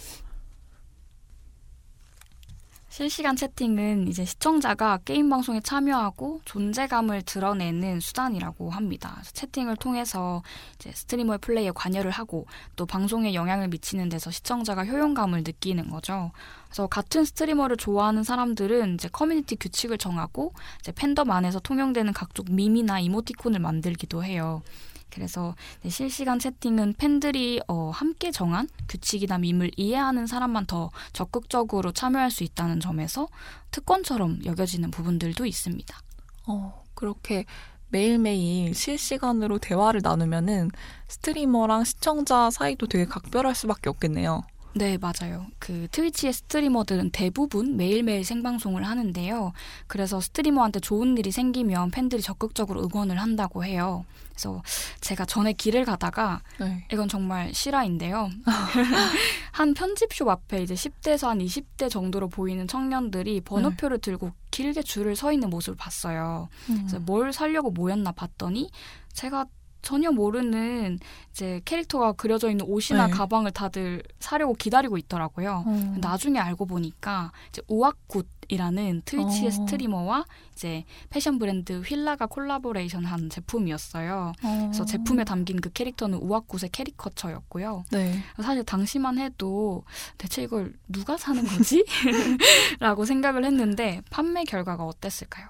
실시간 2.91 3.37
채팅은 3.37 4.09
이제 4.09 4.25
시청자가 4.25 4.99
게임 5.05 5.31
방송에 5.31 5.61
참여하고 5.61 6.41
존재감을 6.45 7.23
드러내는 7.23 8.01
수단이라고 8.01 8.71
합니다. 8.71 9.23
채팅을 9.33 9.77
통해서 9.77 10.43
이제 10.75 10.91
스트리머의 10.91 11.39
플레이에 11.39 11.71
관여를 11.71 12.11
하고 12.11 12.47
또 12.75 12.87
방송에 12.87 13.33
영향을 13.33 13.69
미치는 13.69 14.09
데서 14.09 14.33
시청자가 14.33 14.85
효용감을 14.87 15.45
느끼는 15.45 15.89
거죠. 15.89 16.33
그래서 16.65 16.89
같은 16.89 17.25
스트리머를 17.25 17.77
좋아하는 17.77 18.25
사람들은 18.25 18.95
이제 18.95 19.09
커뮤니티 19.09 19.55
규칙을 19.55 19.97
정하고 19.97 20.53
이제 20.81 20.91
팬덤 20.91 21.31
안에서 21.31 21.61
통용되는 21.61 22.13
각종 22.13 22.45
밈이나 22.51 22.99
이모티콘을 22.99 23.61
만들기도 23.61 24.25
해요. 24.25 24.63
그래서 25.11 25.55
실시간 25.87 26.39
채팅은 26.39 26.95
팬들이 26.99 27.61
어, 27.69 27.91
함께 27.91 28.31
정한 28.31 28.69
규칙이나 28.89 29.39
밈을 29.39 29.71
이해하는 29.77 30.27
사람만 30.27 30.67
더 30.67 30.91
적극적으로 31.13 31.93
참여할 31.93 32.31
수 32.31 32.45
있다는 32.45 32.81
점에서 32.81 33.29
특권처럼 33.71 34.45
여겨지는 34.45 34.91
부분들도 34.91 35.47
있습니다. 35.47 35.99
어, 36.47 36.85
그렇게 36.95 37.45
매일매일 37.89 38.75
실시간으로 38.75 39.59
대화를 39.59 40.01
나누면은 40.03 40.71
스트리머랑 41.09 41.85
시청자 41.85 42.51
사이도 42.51 42.87
되게 42.87 43.05
각별할 43.05 43.55
수밖에 43.55 43.91
없겠네요. 43.91 44.43
네, 44.73 44.99
맞아요. 44.99 45.47
그 45.59 45.89
트위치의 45.91 46.33
스트리머들은 46.33 47.11
대부분 47.11 47.77
매일매일 47.77 48.25
생방송을 48.25 48.85
하는데요. 48.85 49.53
그래서 49.87 50.21
스트리머한테 50.21 50.81
좋은 50.81 51.19
일이 51.19 51.33
생기면 51.33 51.91
팬들이 51.91 52.23
적극적으로 52.23 52.83
응원을 52.85 53.21
한다고 53.21 53.65
해요. 53.65 54.05
그래서 54.31 54.63
제가 55.01 55.27
전에 55.27 55.53
길을 55.53 55.85
가다가 55.85 56.41
네. 56.59 56.87
이건 56.93 57.09
정말 57.09 57.53
실화인데요. 57.53 58.31
한 59.53 59.75
편집숍 59.75 60.29
앞에 60.29 60.63
이제 60.63 60.75
10대에서 60.75 61.27
한 61.27 61.39
20대 61.41 61.91
정도로 61.91 62.29
보이는 62.29 62.67
청년들이 62.67 63.43
번호표를 63.43 63.99
네. 63.99 64.01
들고 64.01 64.33
길게 64.51 64.83
줄을 64.83 65.17
서 65.17 65.33
있는 65.33 65.51
모습을 65.51 65.77
봤어요. 65.77 66.49
음. 66.71 66.77
그래서 66.77 67.01
뭘 67.01 67.33
살려고 67.33 67.71
모였나 67.71 68.13
봤더니 68.13 68.71
제가 69.13 69.47
전혀 69.83 70.11
모르는 70.11 70.99
이제 71.31 71.61
캐릭터가 71.65 72.13
그려져 72.13 72.51
있는 72.51 72.67
옷이나 72.67 73.07
네. 73.07 73.13
가방을 73.13 73.53
다들 73.53 74.03
사려고 74.19 74.55
기다리고 74.55 74.99
있더라고요. 74.99 75.65
어. 75.67 75.95
나중에 76.01 76.39
알고 76.39 76.67
보니까 76.67 77.33
이제 77.49 77.63
우악굿이라는 77.69 79.03
트위치의 79.05 79.47
어. 79.47 79.51
스트리머와 79.51 80.25
이제 80.55 80.85
패션 81.09 81.39
브랜드 81.39 81.81
휠라가 81.81 82.27
콜라보레이션한 82.27 83.31
제품이었어요. 83.31 84.33
어. 84.43 84.59
그래서 84.67 84.85
제품에 84.85 85.25
담긴 85.25 85.61
그 85.61 85.71
캐릭터는 85.71 86.19
우악굿의 86.19 86.71
캐리커처였고요. 86.73 87.85
네. 87.91 88.23
사실 88.43 88.65
당시만 88.65 89.19
해도 89.19 89.85
대체 90.19 90.43
이걸 90.43 90.75
누가 90.89 91.17
사는 91.17 91.43
거지? 91.45 91.85
라고 92.81 93.05
생각을 93.05 93.45
했는데 93.45 94.03
판매 94.11 94.45
결과가 94.45 94.85
어땠을까요? 94.85 95.49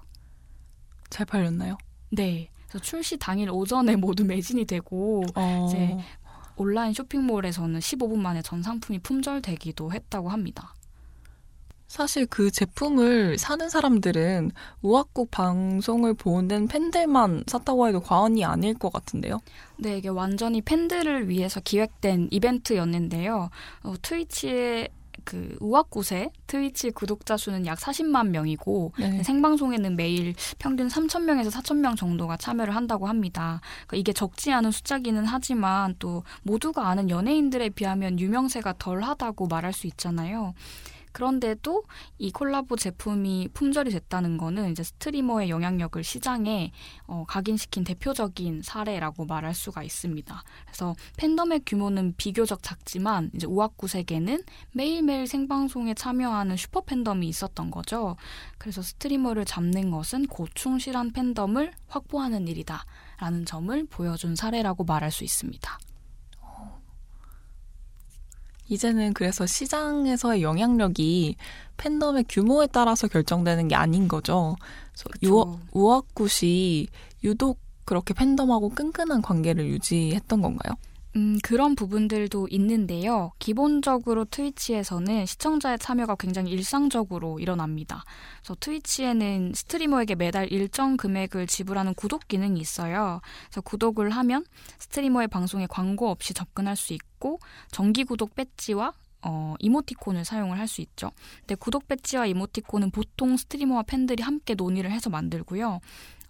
잘 1.09 1.27
팔렸나요? 1.27 1.77
네. 2.11 2.49
그래서 2.71 2.85
출시 2.85 3.17
당일 3.19 3.50
오전에 3.50 3.97
모두 3.97 4.25
매진이 4.25 4.65
되고 4.65 5.25
어. 5.35 5.67
이제 5.69 5.97
온라인 6.57 6.93
쇼핑몰에서는 6.93 7.81
15분 7.81 8.19
만에 8.19 8.43
전 8.43 8.62
상품이 8.62 9.00
품절되기도 9.00 9.93
했다고 9.93 10.29
합니다. 10.29 10.75
사실 11.91 12.25
그 12.27 12.53
제품을 12.53 13.37
사는 13.37 13.69
사람들은 13.69 14.53
우악국 14.81 15.33
방송을 15.33 16.15
보는 16.15 16.69
팬들만 16.69 17.43
샀다고 17.49 17.89
해도 17.89 17.99
과언이 17.99 18.45
아닐 18.45 18.75
것 18.75 18.93
같은데요. 18.93 19.41
네, 19.77 19.99
이게 19.99 20.09
완전히 20.09 20.61
팬들을 20.61 21.29
위해서 21.29 21.59
기획된 21.59 22.29
이벤트였는데요. 22.31 23.50
어, 23.83 23.95
트위치에 24.03 24.87
그 25.25 25.57
우악곳의 25.61 26.31
트위치 26.47 26.91
구독자 26.91 27.37
수는 27.37 27.67
약 27.67 27.79
40만 27.79 28.29
명이고 28.29 28.93
네. 28.99 29.23
생방송에는 29.23 29.97
매일 29.97 30.35
평균 30.59 30.89
3천 30.89 31.23
명에서 31.25 31.50
4천 31.50 31.79
명 31.79 31.97
정도가 31.97 32.37
참여를 32.37 32.75
한다고 32.75 33.07
합니다. 33.07 33.61
그러니까 33.87 33.97
이게 33.97 34.12
적지 34.12 34.53
않은 34.53 34.71
숫자기는 34.71 35.25
하지만 35.25 35.95
또 35.99 36.25
모두가 36.43 36.89
아는 36.89 37.11
연예인들에 37.11 37.71
비하면 37.71 38.19
유명세가 38.19 38.75
덜하다고 38.79 39.47
말할 39.47 39.73
수 39.73 39.87
있잖아요. 39.87 40.55
그런데도 41.12 41.85
이 42.19 42.31
콜라보 42.31 42.76
제품이 42.76 43.49
품절이 43.52 43.90
됐다는 43.90 44.38
거는 44.38 44.71
이제 44.71 44.83
스트리머의 44.83 45.50
영향력을 45.50 46.02
시장에 46.02 46.73
어, 47.07 47.25
각인시킨 47.26 47.85
대표적인 47.85 48.62
사례라고 48.62 49.26
말할 49.26 49.55
수가 49.55 49.83
있습니다. 49.83 50.43
그래서 50.67 50.95
팬덤의 51.17 51.62
규모는 51.67 52.14
비교적 52.17 52.62
작지만 52.62 53.31
이제 53.35 53.47
우악구세계는 53.47 54.43
매일매일 54.73 55.26
생방송에 55.26 55.95
참여하는 55.95 56.57
슈퍼 56.57 56.81
팬덤이 56.81 57.29
있었던 57.29 57.71
거죠. 57.71 58.17
그래서 58.59 58.83
스트리머를 58.83 59.45
잡는 59.45 59.90
것은 59.90 60.26
고충실한 60.26 61.12
팬덤을 61.12 61.73
확보하는 61.88 62.49
일이다 62.49 62.85
라는 63.19 63.45
점을 63.45 63.87
보여준 63.87 64.37
사례라고 64.37 64.85
말할 64.85 65.11
수 65.11 65.25
있습니다. 65.25 65.79
이제는 68.71 69.12
그래서 69.12 69.47
시장에서의 69.47 70.43
영향력이 70.43 71.37
팬덤의 71.77 72.25
규모에 72.29 72.69
따라서 72.73 73.09
결정되는 73.09 73.69
게 73.69 73.75
아닌 73.75 74.09
거죠. 74.09 74.57
그래서 75.19 75.59
우악굿이 75.73 76.87
유독 77.25 77.59
그렇게 77.85 78.15
팬덤하고 78.15 78.71
끈끈한 78.71 79.23
관계를 79.23 79.67
유지했던 79.67 80.41
건가요? 80.41 80.75
음, 81.17 81.38
그런 81.43 81.75
부분들도 81.75 82.47
있는데요. 82.50 83.33
기본적으로 83.40 84.25
트위치에서는 84.25 85.26
시청자의 85.26 85.79
참여가 85.79 86.14
굉장히 86.14 86.52
일상적으로 86.52 87.40
일어납니다. 87.40 88.05
그래서 88.38 88.55
트위치에는 88.61 89.52
스트리머에게 89.55 90.14
매달 90.14 90.52
일정 90.52 90.97
금액을 90.97 91.49
지불하는 91.49 91.95
구독 91.95 92.29
기능이 92.29 92.61
있어요. 92.61 93.21
그래서 93.47 93.61
구독을 93.62 94.11
하면 94.11 94.45
스트리머의 94.79 95.29
방송에 95.29 95.67
광고 95.69 96.11
없이 96.11 96.33
접근할 96.33 96.76
수 96.76 96.93
있고 96.93 97.40
정기 97.73 98.05
구독 98.05 98.37
배지와 98.37 98.95
어, 99.23 99.55
이모티콘을 99.59 100.25
사용을 100.25 100.59
할 100.59 100.67
수 100.69 100.81
있죠. 100.81 101.11
근데 101.40 101.57
구독 101.57 101.88
배지와 101.88 102.26
이모티콘은 102.26 102.93
보통 102.93 103.37
스트리머와 103.37 103.83
팬들이 103.83 104.23
함께 104.23 104.55
논의를 104.55 104.93
해서 104.93 105.11
만들고요. 105.11 105.81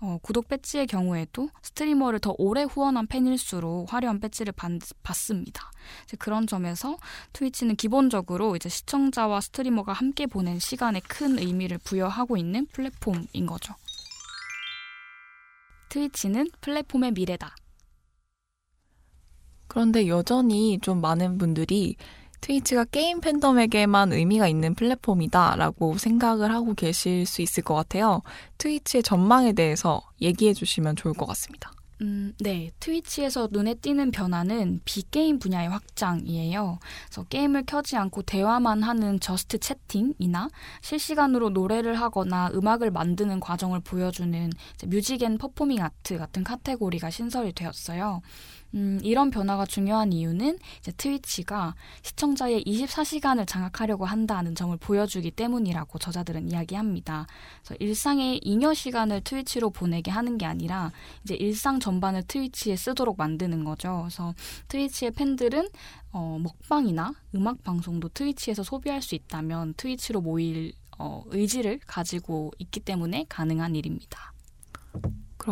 어, 0.03 0.19
구독 0.23 0.49
배지의 0.49 0.87
경우에도 0.87 1.51
스트리머를 1.63 2.21
더 2.21 2.35
오래 2.39 2.63
후원한 2.63 3.07
팬일수록 3.07 3.93
화려한 3.93 4.21
배지를 4.21 4.53
받, 4.55 4.73
받습니다. 5.03 5.71
그런 6.19 6.47
점에서 6.47 6.97
트위치는 7.35 7.77
기본적으로 7.77 8.57
이제 8.57 8.69
시청자와 8.69 9.41
스트리머가 9.43 9.93
함께 9.93 10.27
보낸 10.27 10.59
시간에 10.59 11.01
큰 11.01 11.39
의미를 11.39 11.79
부여하고 11.79 12.39
있는 12.39 12.67
플랫폼인 12.73 13.47
거죠. 13.47 13.75
트위치는 15.91 16.49
플랫폼의 16.61 17.13
미래다. 17.13 17.55
그런데 19.67 20.09
여전히 20.09 20.79
좀 20.81 21.01
많은 21.01 21.39
분들이 21.39 21.97
트위치가 22.41 22.85
게임 22.85 23.21
팬덤에게만 23.21 24.13
의미가 24.13 24.49
있는 24.49 24.75
플랫폼이다라고 24.75 25.99
생각을 25.99 26.53
하고 26.53 26.75
계실 26.75 27.27
수 27.27 27.43
있을 27.43 27.63
것 27.63 27.75
같아요. 27.75 28.23
트위치의 28.59 29.03
전망에 29.03 29.53
대해서 29.53 30.03
얘기해 30.21 30.55
주시면 30.55 30.97
좋을 30.97 31.15
것 31.15 31.27
같습니다. 31.27 31.73
음, 32.03 32.33
네. 32.41 32.71
트위치에서 32.81 33.49
눈에 33.51 33.75
띄는 33.75 34.11
변화는 34.11 34.81
비게임 34.87 35.39
분야의 35.39 35.69
확장이에요. 35.69 36.79
그래서 37.07 37.25
게임을 37.25 37.65
켜지 37.67 37.97
않고 37.97 38.23
대화만 38.23 38.83
하는 38.83 39.21
Just 39.21 39.59
Chatting이나 39.59 40.49
실시간으로 40.81 41.51
노래를 41.51 42.01
하거나 42.01 42.51
음악을 42.55 42.91
만드는 42.91 43.41
과정을 43.41 43.81
보여주는 43.81 44.51
Music 44.87 45.23
and 45.23 45.37
Performing 45.37 45.83
Arts 45.83 46.17
같은 46.17 46.43
카테고리가 46.43 47.11
신설이 47.11 47.53
되었어요. 47.53 48.23
음, 48.75 49.01
이런 49.03 49.31
변화가 49.31 49.67
중요한 49.67 50.13
이유는 50.13 50.59
이제 50.79 50.93
트위치가 50.93 51.75
시청자의 52.03 52.63
24시간을 52.65 53.47
장악하려고 53.47 54.05
한다는 54.05 54.55
점을 54.55 54.77
보여주기 54.77 55.31
때문이라고 55.31 55.99
저자들은 55.99 56.51
이야기합니다. 56.51 57.27
그래서 57.63 57.75
일상의 57.81 58.39
잉여 58.43 58.75
시간을 58.75 59.23
트위치로 59.23 59.71
보내게 59.71 60.11
하는 60.11 60.39
게 60.39 60.47
아니라 60.47 60.93
이제 61.25 61.35
일상 61.35 61.81
전반을 61.81 62.25
트위치에 62.25 62.77
쓰도록 62.77 63.17
만드는 63.19 63.65
거죠. 63.65 64.01
그래서 64.03 64.35
트위치의 64.69 65.13
팬들은 65.13 65.69
어, 66.13 66.39
먹방이나 66.41 67.13
음악 67.35 67.63
방송도 67.63 68.09
트위치에서 68.11 68.63
소비할 68.63 69.03
수 69.03 69.15
있다면 69.15 69.75
트위치로 69.77 70.21
모일 70.21 70.73
어, 70.99 71.23
의지를 71.29 71.81
가지고 71.87 72.53
있기 72.59 72.81
때문에 72.81 73.27
가능한 73.29 73.75
일입니다. 73.75 74.33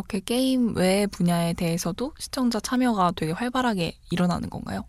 그렇게 0.03 0.19
게임 0.19 0.75
외 0.75 1.07
분야에 1.07 1.53
대해서도 1.53 2.13
시청자 2.17 2.59
참여가 2.59 3.11
되게 3.15 3.31
활발하게 3.31 3.97
일어나는 4.11 4.49
건가요? 4.49 4.85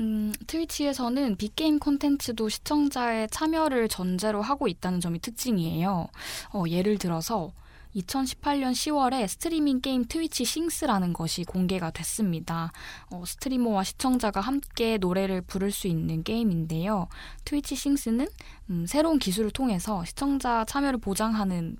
음, 0.00 0.32
트위치에서는 0.46 1.36
비게임 1.36 1.78
콘텐츠도 1.78 2.48
시청자의 2.48 3.28
참여를 3.30 3.88
전제로 3.88 4.40
하고 4.40 4.66
있다는 4.66 5.00
점이 5.00 5.20
특징이에요. 5.20 6.08
어, 6.54 6.64
예를 6.68 6.98
들어서 6.98 7.52
2018년 7.96 8.72
10월에 8.72 9.26
스트리밍 9.28 9.80
게임 9.80 10.04
Twitch 10.04 10.44
Sings라는 10.44 11.12
것이 11.12 11.44
공개가 11.44 11.90
됐습니다. 11.90 12.72
어, 13.10 13.24
스트리머와 13.26 13.84
시청자가 13.84 14.40
함께 14.40 14.96
노래를 14.96 15.42
부를 15.42 15.70
수 15.70 15.86
있는 15.86 16.22
게임인데요. 16.22 17.08
Twitch 17.44 17.74
Sings는 17.74 18.28
음, 18.70 18.86
새로운 18.86 19.18
기술을 19.18 19.50
통해서 19.50 20.04
시청자 20.04 20.64
참여를 20.64 20.98
보장하는 21.00 21.76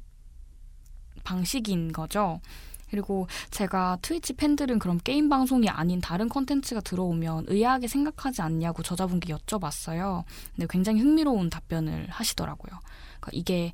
방식인 1.24 1.92
거죠. 1.92 2.40
그리고 2.90 3.28
제가 3.50 3.98
트위치 4.02 4.32
팬들은 4.32 4.78
그럼 4.78 4.98
게임 5.02 5.28
방송이 5.28 5.68
아닌 5.68 6.00
다른 6.00 6.28
컨텐츠가 6.28 6.80
들어오면 6.80 7.46
의아하게 7.48 7.88
생각하지 7.88 8.42
않냐고 8.42 8.82
저자분께 8.82 9.32
여쭤봤어요. 9.32 10.24
근데 10.54 10.66
굉장히 10.68 11.00
흥미로운 11.00 11.50
답변을 11.50 12.08
하시더라고요. 12.08 12.70
그러니까 13.20 13.30
이게 13.32 13.72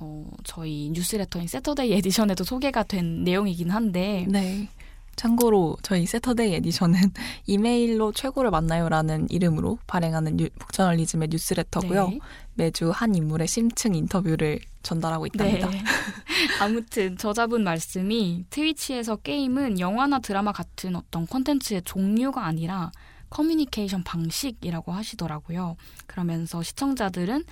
어, 0.00 0.24
저희 0.44 0.90
뉴스레터인 0.92 1.48
세터데이 1.48 1.92
에디션에도 1.94 2.44
소개가 2.44 2.84
된 2.84 3.24
내용이긴 3.24 3.70
한데. 3.70 4.26
네. 4.28 4.68
참고로 5.16 5.76
저희 5.82 6.06
Saturday 6.06 6.54
Edition은 6.54 7.00
이메일로 7.46 8.12
최고를 8.12 8.52
만나요라는 8.52 9.26
이름으로 9.30 9.78
발행하는 9.88 10.38
유, 10.38 10.48
북저널리즘의 10.60 11.28
뉴스레터고요. 11.32 12.08
네. 12.08 12.18
매주 12.54 12.90
한 12.90 13.16
인물의 13.16 13.48
심층 13.48 13.96
인터뷰를 13.96 14.60
전달하고 14.84 15.26
있답니다. 15.26 15.68
네. 15.70 15.82
아무튼 16.60 17.16
저자분 17.16 17.64
말씀이 17.64 18.44
트위치에서 18.50 19.16
게임은 19.16 19.80
영화나 19.80 20.18
드라마 20.18 20.52
같은 20.52 20.96
어떤 20.96 21.26
콘텐츠의 21.26 21.82
종류가 21.82 22.44
아니라 22.44 22.90
커뮤니케이션 23.30 24.02
방식이라고 24.04 24.92
하시더라고요. 24.92 25.76
그러면서 26.06 26.62
시청자들은 26.62 27.44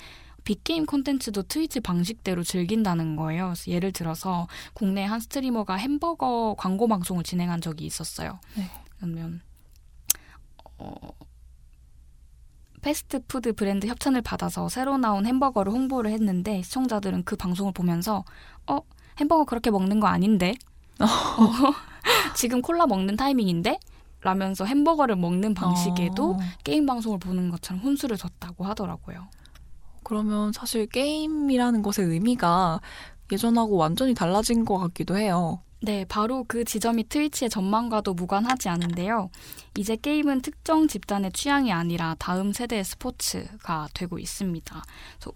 빅게임 0.44 0.86
콘텐츠도 0.86 1.42
트위치 1.42 1.80
방식대로 1.80 2.44
즐긴다는 2.44 3.16
거예요. 3.16 3.52
예를 3.66 3.92
들어서 3.92 4.46
국내 4.74 5.04
한 5.04 5.18
스트리머가 5.20 5.74
햄버거 5.74 6.54
광고 6.56 6.86
방송을 6.86 7.24
진행한 7.24 7.60
적이 7.60 7.84
있었어요. 7.86 8.38
네. 8.56 8.70
그러면 8.96 9.42
어, 10.78 10.94
패스트푸드 12.80 13.54
브랜드 13.54 13.88
협찬을 13.88 14.22
받아서 14.22 14.68
새로 14.68 14.96
나온 14.96 15.26
햄버거를 15.26 15.72
홍보를 15.72 16.12
했는데 16.12 16.62
시청자들은 16.62 17.24
그 17.24 17.34
방송을 17.34 17.72
보면서 17.72 18.24
어 18.68 18.80
햄버거 19.18 19.44
그렇게 19.44 19.70
먹는 19.70 20.00
거 20.00 20.06
아닌데 20.06 20.54
어, 21.00 21.06
지금 22.34 22.62
콜라 22.62 22.86
먹는 22.86 23.16
타이밍인데 23.16 23.78
라면서 24.22 24.64
햄버거를 24.64 25.16
먹는 25.16 25.54
방식에도 25.54 26.32
어. 26.32 26.38
게임 26.64 26.86
방송을 26.86 27.18
보는 27.18 27.50
것처럼 27.50 27.82
혼수를 27.82 28.16
줬다고 28.16 28.64
하더라고요. 28.64 29.28
그러면 30.02 30.52
사실 30.52 30.86
게임이라는 30.86 31.82
것의 31.82 32.08
의미가 32.08 32.80
예전하고 33.30 33.76
완전히 33.76 34.14
달라진 34.14 34.64
것 34.64 34.78
같기도 34.78 35.16
해요. 35.18 35.60
네, 35.86 36.04
바로 36.08 36.44
그 36.48 36.64
지점이 36.64 37.08
트위치의 37.08 37.48
전망과도 37.48 38.14
무관하지 38.14 38.68
않은데요. 38.68 39.30
이제 39.78 39.94
게임은 39.94 40.42
특정 40.42 40.88
집단의 40.88 41.30
취향이 41.30 41.72
아니라 41.72 42.16
다음 42.18 42.52
세대의 42.52 42.82
스포츠가 42.82 43.86
되고 43.94 44.18
있습니다. 44.18 44.82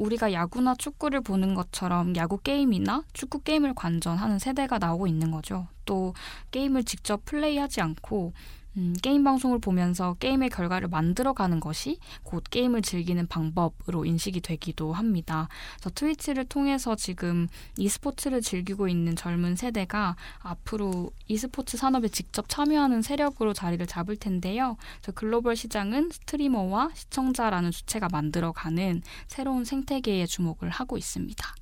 우리가 0.00 0.33
야구나 0.33 0.75
축구를 0.75 1.21
보는 1.21 1.54
것처럼 1.54 2.16
야구 2.16 2.37
게임이나 2.38 3.04
축구 3.12 3.38
게임을 3.38 3.75
관전하는 3.75 4.40
세대가 4.40 4.78
나오고 4.78 5.07
있는 5.07 5.30
거죠. 5.30 5.69
또 5.85 6.14
게임을 6.50 6.83
직접 6.83 7.25
플레이하지 7.26 7.80
않고 7.80 8.33
음, 8.77 8.95
게임 9.03 9.25
방송을 9.25 9.59
보면서 9.59 10.15
게임의 10.15 10.50
결과를 10.50 10.89
만들어가는 10.89 11.59
것이 11.61 11.99
곧 12.23 12.45
게임을 12.49 12.83
즐기는 12.83 13.27
방법으로 13.27 14.05
인식이 14.05 14.41
되기도 14.41 14.93
합니다. 14.93 15.49
그래서 15.75 15.91
트위치를 15.91 16.45
통해서 16.45 16.95
지금 16.95 17.49
e스포츠를 17.79 18.41
즐기고 18.41 18.89
있는 18.89 19.17
젊은 19.17 19.57
세대가 19.57 20.17
앞으로 20.39 21.11
e스포츠 21.27 21.77
산업에 21.77 22.09
직접 22.09 22.49
참여하는 22.49 23.03
세력으로 23.03 23.53
자리를 23.53 23.85
잡을 23.87 24.17
텐데요. 24.17 24.77
글로벌 25.15 25.57
시장은 25.57 26.11
스트리머와 26.11 26.91
시청자라는 26.95 27.73
주체가 27.73 28.09
만들어가는 28.11 29.03
새로운 29.27 29.65
생태계에 29.65 30.27
주목을 30.27 30.71
하고 30.71 30.97
있습니다. 30.97 31.55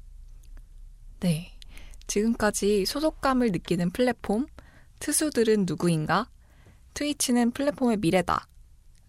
네. 1.21 1.53
지금까지 2.07 2.87
소속감을 2.87 3.53
느끼는 3.53 3.91
플랫폼, 3.91 4.47
트수들은 4.99 5.67
누구인가? 5.67 6.27
트위치는 6.99 7.53
플랫폼의 7.53 7.99
미래다. 7.99 8.49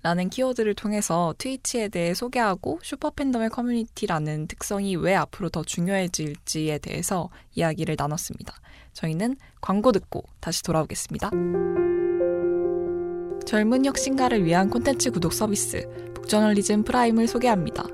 라는 0.04 0.30
키워드를 0.30 0.75
통해서 0.75 1.34
트위치에 1.39 1.88
대해 1.88 2.13
소개하고 2.13 2.80
슈퍼팬덤의 2.84 3.49
커뮤니티라는 3.49 4.47
특성이 4.47 4.95
왜 4.95 5.15
앞으로 5.15 5.49
더 5.49 5.63
중요해질지에 5.63 6.78
대해서 6.78 7.32
이야기를 7.56 7.95
나눴습니다. 7.97 8.54
저희는 8.93 9.38
광고 9.60 9.91
듣고 9.91 10.23
다시 10.39 10.62
돌아오겠습니다. 10.62 11.32
젊은 13.47 13.86
혁신가를 13.86 14.45
위한 14.45 14.69
콘텐츠 14.69 15.10
구독 15.10 15.34
서비스 15.34 15.89
북저널리즘 16.13 16.84
프라임을 16.84 17.28
소개합니다. 17.28 17.86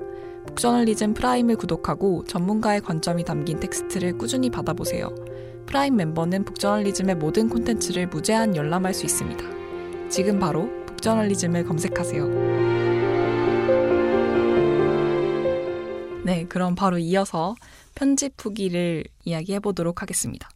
북저널리즘 0.46 1.14
프라임을 1.14 1.56
구독하고 1.56 2.24
전문가의 2.24 2.82
관점이 2.82 3.24
담긴 3.24 3.60
텍스트를 3.60 4.18
꾸준히 4.18 4.50
받아보세요. 4.50 5.08
프라임 5.64 5.96
멤버는 5.96 6.44
북저널리즘의 6.44 7.16
모든 7.16 7.48
콘텐츠를 7.48 8.08
무제한 8.08 8.54
열람할 8.54 8.92
수 8.92 9.06
있습니다. 9.06 9.55
지금 10.08 10.38
바로 10.38 10.70
북저널리즘을 10.86 11.64
검색하세요. 11.64 12.26
네, 16.24 16.44
그럼 16.48 16.74
바로 16.74 16.98
이어서 16.98 17.54
편집 17.94 18.34
후기를 18.38 19.04
이야기해 19.24 19.60
보도록 19.60 20.02
하겠습니다. 20.02 20.48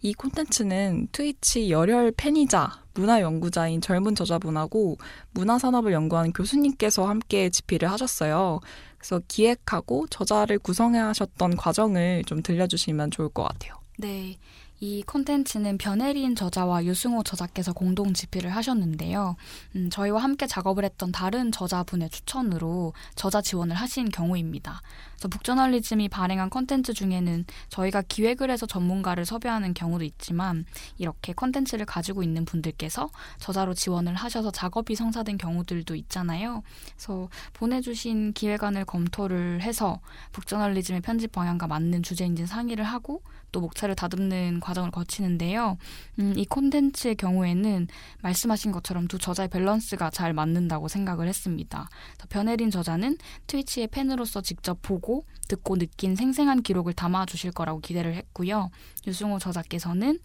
이 0.00 0.12
콘텐츠는 0.12 1.08
트위치 1.12 1.70
열혈 1.70 2.12
팬이자 2.16 2.82
문화 2.92 3.20
연구자인 3.20 3.80
젊은 3.80 4.14
저자분하고 4.14 4.98
문화 5.32 5.58
산업을 5.58 5.92
연구하는 5.92 6.32
교수님께서 6.32 7.06
함께 7.06 7.48
집필을 7.48 7.90
하셨어요. 7.90 8.60
그래서 8.98 9.20
기획하고 9.28 10.06
저자를 10.08 10.58
구성해 10.58 10.98
하셨던 10.98 11.56
과정을 11.56 12.24
좀 12.26 12.42
들려주시면 12.42 13.10
좋을 13.10 13.30
것 13.30 13.44
같아요. 13.44 13.74
네. 13.98 14.36
이 14.80 15.02
콘텐츠는 15.04 15.78
변혜린 15.78 16.34
저자와 16.34 16.84
유승호 16.84 17.22
저자께서 17.22 17.72
공동 17.72 18.12
집필을 18.12 18.54
하셨는데요. 18.54 19.36
음, 19.76 19.88
저희와 19.88 20.22
함께 20.22 20.46
작업을 20.46 20.84
했던 20.84 21.12
다른 21.12 21.52
저자분의 21.52 22.10
추천으로 22.10 22.92
저자 23.14 23.40
지원을 23.40 23.76
하신 23.76 24.10
경우입니다. 24.10 24.82
그래서 25.14 25.28
북저널리즘이 25.28 26.08
발행한 26.08 26.50
콘텐츠 26.50 26.92
중에는 26.92 27.44
저희가 27.68 28.02
기획을 28.02 28.50
해서 28.50 28.66
전문가를 28.66 29.24
섭외하는 29.24 29.74
경우도 29.74 30.04
있지만 30.04 30.64
이렇게 30.98 31.32
콘텐츠를 31.32 31.86
가지고 31.86 32.22
있는 32.22 32.44
분들께서 32.44 33.08
저자로 33.38 33.74
지원을 33.74 34.14
하셔서 34.14 34.50
작업이 34.50 34.96
성사된 34.96 35.38
경우들도 35.38 35.94
있잖아요. 35.94 36.62
그래서 36.96 37.28
보내주신 37.54 38.32
기획안을 38.32 38.84
검토를 38.84 39.62
해서 39.62 40.00
북저널리즘의 40.32 41.00
편집 41.00 41.32
방향과 41.32 41.68
맞는 41.68 42.02
주제인지 42.02 42.46
상의를 42.46 42.84
하고 42.84 43.22
또 43.54 43.60
목차를 43.60 43.94
다듬는 43.94 44.58
과정을 44.64 44.90
거치는데요. 44.90 45.76
음, 46.18 46.32
이 46.36 46.44
콘텐츠의 46.46 47.14
경우에는 47.14 47.86
말씀하신 48.22 48.72
것처럼 48.72 49.06
두 49.06 49.18
저자의 49.18 49.48
밸런스가 49.48 50.10
잘 50.10 50.32
맞는다고 50.32 50.88
생각을 50.88 51.28
했습니다. 51.28 51.88
변혜린 52.30 52.70
저자는 52.70 53.18
트위치의 53.46 53.88
팬으로서 53.88 54.40
직접 54.40 54.80
보고 54.82 55.24
듣고 55.48 55.76
느낀 55.76 56.16
생생한 56.16 56.62
기록을 56.62 56.94
담아 56.94 57.26
주실 57.26 57.52
거라고 57.52 57.80
기대를 57.80 58.14
했고요. 58.14 58.70
유승호 59.06 59.38
저자께서는 59.38 60.18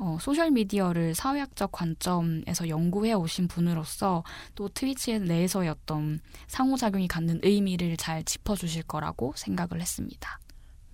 어, 0.00 0.16
소셜미디어를 0.20 1.16
사회학적 1.16 1.72
관점에서 1.72 2.68
연구해 2.68 3.14
오신 3.14 3.48
분으로서 3.48 4.22
또 4.54 4.68
트위치 4.68 5.18
내에서의 5.18 5.70
어떤 5.70 6.20
상호작용이 6.46 7.08
갖는 7.08 7.40
의미를 7.42 7.96
잘 7.96 8.22
짚어주실 8.22 8.84
거라고 8.84 9.32
생각을 9.34 9.80
했습니다. 9.80 10.38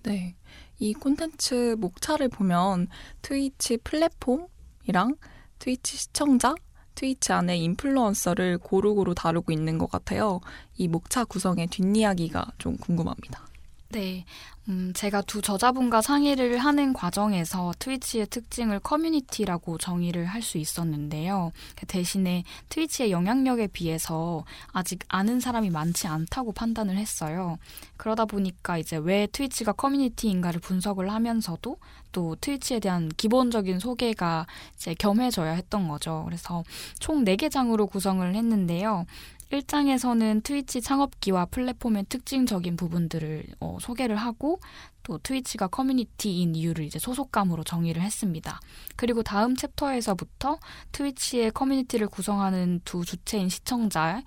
네. 0.03 0.35
이 0.79 0.93
콘텐츠 0.93 1.75
목차를 1.79 2.29
보면 2.29 2.87
트위치 3.21 3.77
플랫폼이랑 3.77 5.15
트위치 5.59 5.97
시청자, 5.97 6.53
트위치 6.95 7.33
안에 7.33 7.57
인플루언서를 7.57 8.57
고루고루 8.57 9.15
다루고 9.15 9.51
있는 9.51 9.77
것 9.77 9.89
같아요. 9.89 10.39
이 10.77 10.87
목차 10.87 11.25
구성의 11.25 11.67
뒷이야기가 11.67 12.53
좀 12.57 12.77
궁금합니다. 12.77 13.47
네. 13.89 14.25
음, 14.67 14.91
제가 14.95 15.21
두 15.21 15.43
저자분과 15.43 16.01
상의를 16.01 16.57
하는 16.57 16.91
과정에서 16.93 17.71
트위치의 17.77 18.27
특징을 18.27 18.79
커뮤니티라고 18.79 19.77
정의를 19.77 20.25
할 20.25 20.45
수 20.45 20.59
있었는데요. 20.59 21.51
그 21.75 21.87
대신에 21.87 22.43
트위치의 22.69 23.09
영향력에 23.11 23.65
비해서 23.67 24.43
아직 24.71 24.99
아는 25.07 25.39
사람이 25.39 25.71
많지 25.71 26.05
않다고 26.05 26.51
판단을 26.51 26.97
했어요. 26.97 27.57
그러다 27.97 28.25
보니까 28.25 28.77
이제 28.77 28.97
왜 28.97 29.27
트위치가 29.31 29.71
커뮤니티인가를 29.71 30.59
분석을 30.59 31.11
하면서도 31.11 31.77
또 32.11 32.35
트위치에 32.39 32.79
대한 32.79 33.09
기본적인 33.09 33.79
소개가 33.79 34.45
이제 34.75 34.93
겸해져야 34.93 35.51
했던 35.51 35.87
거죠. 35.87 36.23
그래서 36.25 36.63
총 36.99 37.25
4개 37.25 37.49
장으로 37.49 37.87
구성을 37.87 38.35
했는데요. 38.35 39.05
1장에서는 39.51 40.43
트위치 40.43 40.81
창업기와 40.81 41.45
플랫폼의 41.45 42.05
특징적인 42.09 42.77
부분들을 42.77 43.45
어, 43.59 43.77
소개를 43.79 44.15
하고 44.15 44.59
또 45.03 45.19
트위치가 45.19 45.67
커뮤니티인 45.67 46.55
이유를 46.55 46.83
이제 46.85 46.97
소속감으로 46.97 47.63
정의를 47.63 48.01
했습니다. 48.01 48.59
그리고 48.95 49.21
다음 49.21 49.55
챕터에서부터 49.55 50.59
트위치의 50.91 51.51
커뮤니티를 51.51 52.07
구성하는 52.07 52.81
두 52.85 53.05
주체인 53.05 53.49
시청자, 53.49 54.23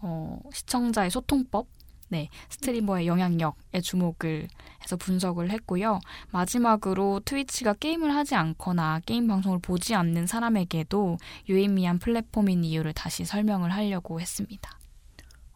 어, 0.00 0.40
시청자의 0.52 1.10
소통법, 1.10 1.68
네, 2.08 2.28
스트리머의 2.50 3.06
영향력에 3.06 3.80
주목을 3.82 4.48
해서 4.82 4.96
분석을 4.96 5.50
했고요. 5.50 5.98
마지막으로 6.30 7.20
트위치가 7.24 7.74
게임을 7.74 8.14
하지 8.14 8.34
않거나 8.34 9.00
게임 9.04 9.26
방송을 9.26 9.58
보지 9.58 9.94
않는 9.94 10.26
사람에게도 10.26 11.18
유의미한 11.48 11.98
플랫폼인 11.98 12.64
이유를 12.64 12.92
다시 12.92 13.24
설명을 13.24 13.72
하려고 13.72 14.20
했습니다. 14.20 14.78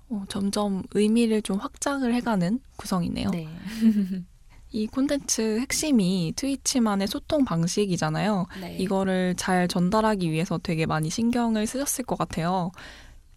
어, 0.08 0.24
점점 0.28 0.82
의미를 0.92 1.40
좀 1.40 1.58
확장을 1.58 2.12
해가는 2.12 2.58
구성이네요. 2.76 3.30
네. 3.30 3.48
이 4.72 4.86
콘텐츠 4.86 5.58
핵심이 5.60 6.32
트위치만의 6.36 7.08
소통 7.08 7.44
방식이잖아요. 7.44 8.46
네. 8.60 8.76
이거를 8.78 9.34
잘 9.36 9.66
전달하기 9.66 10.30
위해서 10.30 10.58
되게 10.58 10.86
많이 10.86 11.10
신경을 11.10 11.66
쓰셨을 11.66 12.04
것 12.04 12.16
같아요. 12.16 12.70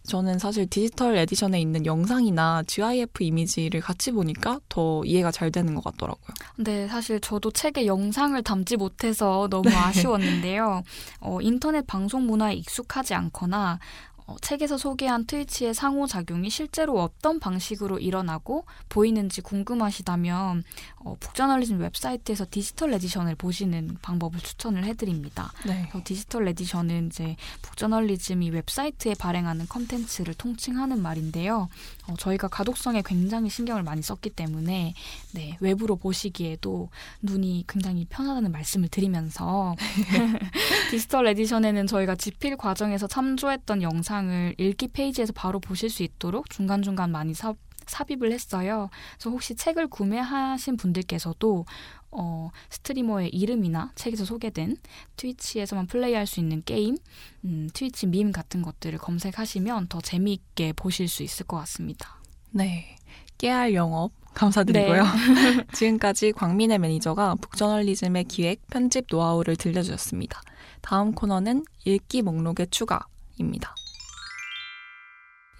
저는 0.06 0.38
사실 0.38 0.66
디지털 0.66 1.16
edition에 1.16 1.58
있는 1.60 1.86
영상이나 1.86 2.62
GIF 2.66 3.22
이미지를 3.22 3.80
같이 3.80 4.12
보니까 4.12 4.60
더 4.68 5.02
이해가 5.04 5.30
잘 5.30 5.50
되는 5.50 5.74
것 5.74 5.82
같더라고요. 5.84 6.28
네, 6.56 6.86
사실 6.88 7.20
저도 7.20 7.50
책에 7.50 7.86
영상을 7.86 8.40
담지 8.42 8.76
못해서 8.76 9.48
너무 9.50 9.70
네. 9.70 9.74
아쉬웠는데요. 9.74 10.82
어, 11.20 11.40
인터넷 11.40 11.86
방송 11.86 12.26
문화에 12.26 12.54
익숙하지 12.54 13.14
않거나 13.14 13.78
어, 14.26 14.36
책에서 14.40 14.78
소개한 14.78 15.26
트위치의 15.26 15.74
상호작용이 15.74 16.48
실제로 16.48 17.00
어떤 17.02 17.38
방식으로 17.40 17.98
일어나고 17.98 18.64
보이는지 18.88 19.42
궁금하시다면 19.42 20.64
어, 20.96 21.16
북저널리즘 21.20 21.78
웹사이트에서 21.80 22.46
digital 22.50 22.94
edition을 22.94 23.34
보시는 23.34 23.98
방법을 24.00 24.40
추천을 24.40 24.84
해드립니다. 24.84 25.52
네. 25.66 25.90
digital 26.04 26.48
edition은 26.48 27.08
이제 27.08 27.36
북저널리즘이 27.60 28.48
웹사이트에 28.50 29.14
발행하는 29.14 29.66
컨텐츠를 29.68 30.32
통칭하는 30.34 31.02
말인데요. 31.02 31.68
어, 32.06 32.14
저희가 32.18 32.48
가독성에 32.48 33.02
굉장히 33.04 33.50
신경을 33.50 33.82
많이 33.82 34.00
썼기 34.00 34.30
때문에 34.30 34.94
네, 35.32 35.56
웹으로 35.60 35.96
보시기에도 35.96 36.88
눈이 37.20 37.64
굉장히 37.68 38.06
편하다는 38.08 38.52
말씀을 38.52 38.88
드리면서 38.88 39.74
digital 40.90 41.26
edition에는 41.26 41.86
저희가 41.86 42.14
집필 42.14 42.56
과정에서 42.56 43.06
참조했던 43.06 43.82
영상 43.82 44.13
을 44.22 44.54
읽기 44.58 44.88
페이지에서 44.88 45.32
바로 45.32 45.60
보실 45.60 45.90
수 45.90 46.02
있도록 46.02 46.48
중간중간 46.50 47.10
많이 47.10 47.34
사, 47.34 47.54
삽입을 47.86 48.32
했어요. 48.32 48.88
그래서 49.14 49.30
혹시 49.30 49.54
책을 49.54 49.88
구매하신 49.88 50.76
분들께서도 50.76 51.66
어, 52.10 52.50
스트리머의 52.70 53.30
이름이나 53.30 53.90
책에서 53.96 54.24
소개된 54.24 54.76
트위치에서만 55.16 55.88
플레이할 55.88 56.26
수 56.26 56.38
있는 56.38 56.62
게임, 56.64 56.96
음, 57.44 57.68
트위치 57.74 58.06
밈 58.06 58.30
같은 58.30 58.62
것들을 58.62 58.98
검색하시면 58.98 59.88
더 59.88 60.00
재미있게 60.00 60.74
보실 60.74 61.08
수 61.08 61.22
있을 61.22 61.46
것 61.46 61.56
같습니다. 61.58 62.20
네. 62.50 62.96
깨알 63.36 63.74
영업 63.74 64.12
감사드리고요. 64.34 65.02
네. 65.02 65.66
지금까지 65.74 66.32
곽민해 66.32 66.78
매니저가 66.78 67.36
북저널리즘의 67.40 68.24
기획, 68.24 68.66
편집 68.68 69.06
노하우를 69.10 69.56
들려주셨습니다. 69.56 70.40
다음 70.80 71.12
코너는 71.12 71.64
읽기 71.84 72.22
목록에 72.22 72.68
추가입니다. 72.70 73.74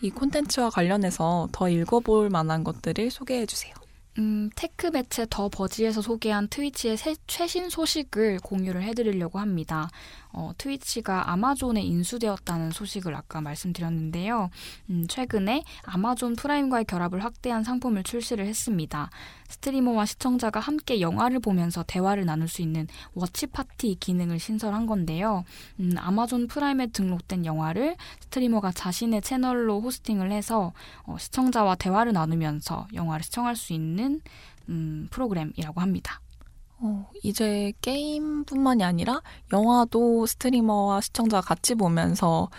이 0.04 0.10
콘텐츠와 0.10 0.68
관련해서 0.68 1.48
더 1.50 1.66
읽어볼 1.70 2.28
만한 2.28 2.62
것들을 2.62 3.10
소개해 3.10 3.46
주세요. 3.46 3.72
음, 4.18 4.50
테크 4.54 4.88
매체 4.88 5.26
The 5.28 5.48
Verge에서 5.48 6.02
소개한 6.02 6.46
트위치의 6.48 6.98
새, 6.98 7.16
최신 7.26 7.70
소식을 7.70 8.38
공유를 8.40 8.82
해드리려고 8.82 9.38
합니다. 9.38 9.88
어, 10.30 10.52
트위치가 10.58 11.32
아마존에 11.32 11.80
인수되었다는 11.80 12.70
소식을 12.70 13.14
아까 13.14 13.40
말씀드렸는데요. 13.40 14.50
음, 14.90 15.06
최근에 15.08 15.64
아마존 15.84 16.36
프라임과의 16.36 16.84
결합을 16.84 17.24
확대한 17.24 17.64
상품을 17.64 18.02
출시를 18.02 18.46
했습니다. 18.46 19.10
스트리머와 19.54 20.06
시청자가 20.06 20.60
함께 20.60 21.00
영화를 21.00 21.40
보면서 21.40 21.84
대화를 21.86 22.24
나눌 22.24 22.48
수 22.48 22.62
있는 22.62 22.86
watch 23.14 23.46
party 23.46 23.96
기능을 23.98 24.38
신설한 24.38 24.86
건데요. 24.86 25.44
음, 25.80 25.94
아마존 25.96 26.48
프라임에 26.48 26.88
등록된 26.88 27.46
영화를 27.46 27.96
스트리머가 28.20 28.72
자신의 28.72 29.22
채널로 29.22 29.80
호스팅을 29.80 30.32
해서 30.32 30.72
어, 31.04 31.16
시청자와 31.18 31.76
대화를 31.76 32.12
나누면서 32.12 32.88
영화를 32.94 33.22
시청할 33.22 33.56
수 33.56 33.72
있는 33.72 34.20
음, 34.68 35.08
프로그램이라고 35.10 35.80
합니다. 35.80 36.20
어, 36.78 37.08
이제 37.22 37.72
게임뿐만이 37.80 38.82
아니라 38.82 39.22
영화도 39.52 40.26
스트리머와 40.26 41.00
시청자가 41.00 41.40
같이 41.40 41.74
보면서 41.74 42.50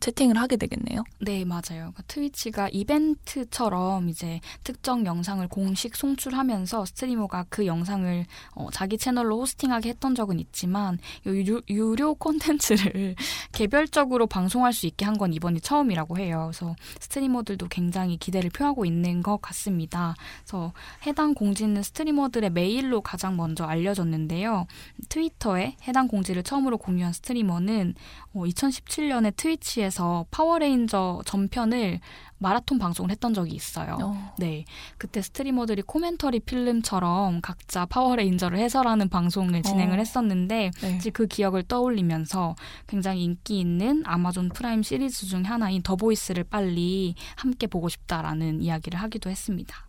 채팅을 0.00 0.38
하게 0.38 0.56
되겠네요. 0.56 1.04
네, 1.20 1.44
맞아요. 1.44 1.60
그러니까 1.92 2.02
트위치가 2.06 2.68
이벤트처럼 2.72 4.08
이제 4.08 4.40
특정 4.64 5.04
영상을 5.04 5.46
공식 5.48 5.94
송출하면서 5.94 6.86
스트리머가 6.86 7.44
그 7.50 7.66
영상을 7.66 8.24
어, 8.54 8.68
자기 8.72 8.96
채널로 8.96 9.40
호스팅하게 9.40 9.90
했던 9.90 10.14
적은 10.14 10.40
있지만 10.40 10.98
유료, 11.26 11.60
유료 11.68 12.14
콘텐츠를 12.16 13.14
개별적으로 13.52 14.26
방송할 14.26 14.72
수 14.72 14.86
있게 14.86 15.04
한 15.04 15.18
건 15.18 15.32
이번이 15.34 15.60
처음이라고 15.60 16.16
해요. 16.18 16.50
그래서 16.50 16.74
스트리머들도 17.00 17.66
굉장히 17.68 18.16
기대를 18.16 18.50
표하고 18.50 18.84
있는 18.86 19.22
것 19.22 19.42
같습니다. 19.42 20.14
그래서 20.44 20.72
해당 21.06 21.34
공지는 21.34 21.82
스트리머들의 21.82 22.50
메일로 22.50 23.02
가장 23.02 23.36
먼저 23.36 23.64
알려졌는데요. 23.64 24.66
트위터에 25.08 25.76
해당 25.86 26.08
공지를 26.08 26.44
처음으로 26.44 26.78
공유한 26.78 27.12
스트리머는 27.12 27.94
어, 28.32 28.44
2017년에 28.44 29.34
트위치 29.36 29.77
에서 29.80 30.26
파워레인저 30.30 31.22
전편을 31.24 32.00
마라톤 32.38 32.78
방송을 32.78 33.10
했던 33.10 33.34
적이 33.34 33.54
있어요. 33.54 33.98
어. 34.00 34.34
네. 34.38 34.64
그때 34.96 35.20
스트리머들이 35.20 35.82
commentary 35.82 36.40
film처럼 36.40 37.40
각자 37.40 37.86
파워레인저를 37.86 38.58
해설하는 38.58 39.08
방송을 39.08 39.62
진행을 39.62 39.98
어. 39.98 40.00
했었는데 40.00 40.70
네. 40.80 41.10
그 41.12 41.26
기억을 41.26 41.64
떠올리면서 41.64 42.54
굉장히 42.86 43.24
인기 43.24 43.60
있는 43.60 44.02
아마존 44.06 44.48
프라임 44.50 44.82
시리즈 44.82 45.26
중 45.26 45.42
하나인 45.42 45.82
The 45.82 45.96
Boys를 45.96 46.44
빨리 46.44 47.14
함께 47.36 47.66
보고 47.66 47.88
싶다라는 47.88 48.62
이야기를 48.62 48.98
하기도 49.00 49.30
했습니다. 49.30 49.88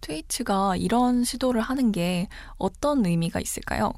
트위치가 0.00 0.76
이런 0.76 1.24
시도를 1.24 1.60
하는 1.60 1.92
게 1.92 2.28
어떤 2.56 3.04
의미가 3.04 3.40
있을까요? 3.40 3.92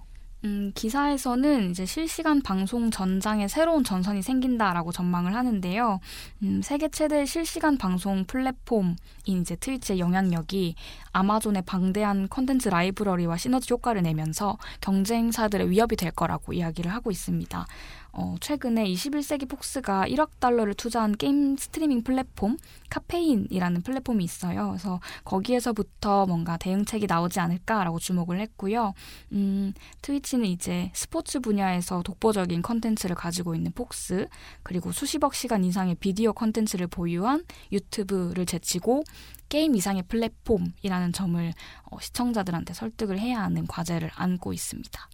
음, 0.44 0.72
기사에서는 0.74 1.70
이제 1.70 1.85
실시간 1.85 2.40
방송 2.40 2.90
전장에 2.90 3.46
새로운 3.46 3.85
전선이 3.85 4.22
생긴다라고 4.22 4.90
전망을 4.90 5.35
하는데요. 5.35 6.00
음, 6.42 6.62
세계 6.62 6.88
최대 6.88 7.26
실시간 7.26 7.76
방송 7.76 8.24
플랫폼인 8.24 8.96
이제 9.26 9.55
트위치의 9.57 9.98
영향력이 9.98 10.76
아마존의 11.12 11.62
방대한 11.66 12.29
컨텐츠 12.31 12.70
라이브러리와 12.70 13.37
시너지 13.37 13.72
효과를 13.72 14.03
내면서 14.03 14.57
경쟁사들에 14.81 15.68
위협이 15.68 15.96
될 15.96 16.11
거라고 16.11 16.55
이야기를 16.55 16.90
하고 16.90 17.11
있습니다. 17.11 17.66
어, 18.12 18.35
최근에 18.40 18.85
21세기 18.87 19.49
폭스가 19.49 20.07
1억 20.07 20.31
달러를 20.40 20.75
투자한 20.75 21.16
게임 21.16 21.57
스트리밍 21.57 22.03
플랫폼 22.03 22.57
카페인이라는 22.90 23.83
플랫폼이 23.83 24.25
있어요. 24.25 24.68
그래서 24.68 25.01
거기에서부터 25.25 26.27
뭔가 26.27 26.57
대응책이 26.57 27.07
나오지 27.07 27.40
않을까라고 27.40 27.99
주목을 27.99 28.40
했고요. 28.40 28.94
음, 29.33 29.73
트위치는 30.03 30.46
이제 30.46 30.90
스포츠 30.94 31.40
분야에서 31.40 32.03
독보적인 32.03 32.62
컨텐츠를 32.62 33.14
가지고 33.14 33.55
있는 33.55 33.73
폭스 33.73 34.29
그리고 34.62 34.92
수십억 34.92 35.35
시간 35.35 35.64
이상의 35.64 35.94
비디오 35.96 36.33
컨텐츠를 36.33 36.88
보유한 36.88 37.44
유튜브를 37.73 38.46
제치고 38.46 39.05
게임 39.49 39.75
이상의 39.75 40.05
플랫폼이라는 40.05 41.12
점을 41.12 41.53
어, 41.90 42.01
시청자들한테 42.01 42.73
설득을 42.75 43.18
해야 43.18 43.42
하는 43.42 43.66
과제를 43.66 44.11
안고 44.14 44.53
있습니다. 44.53 45.09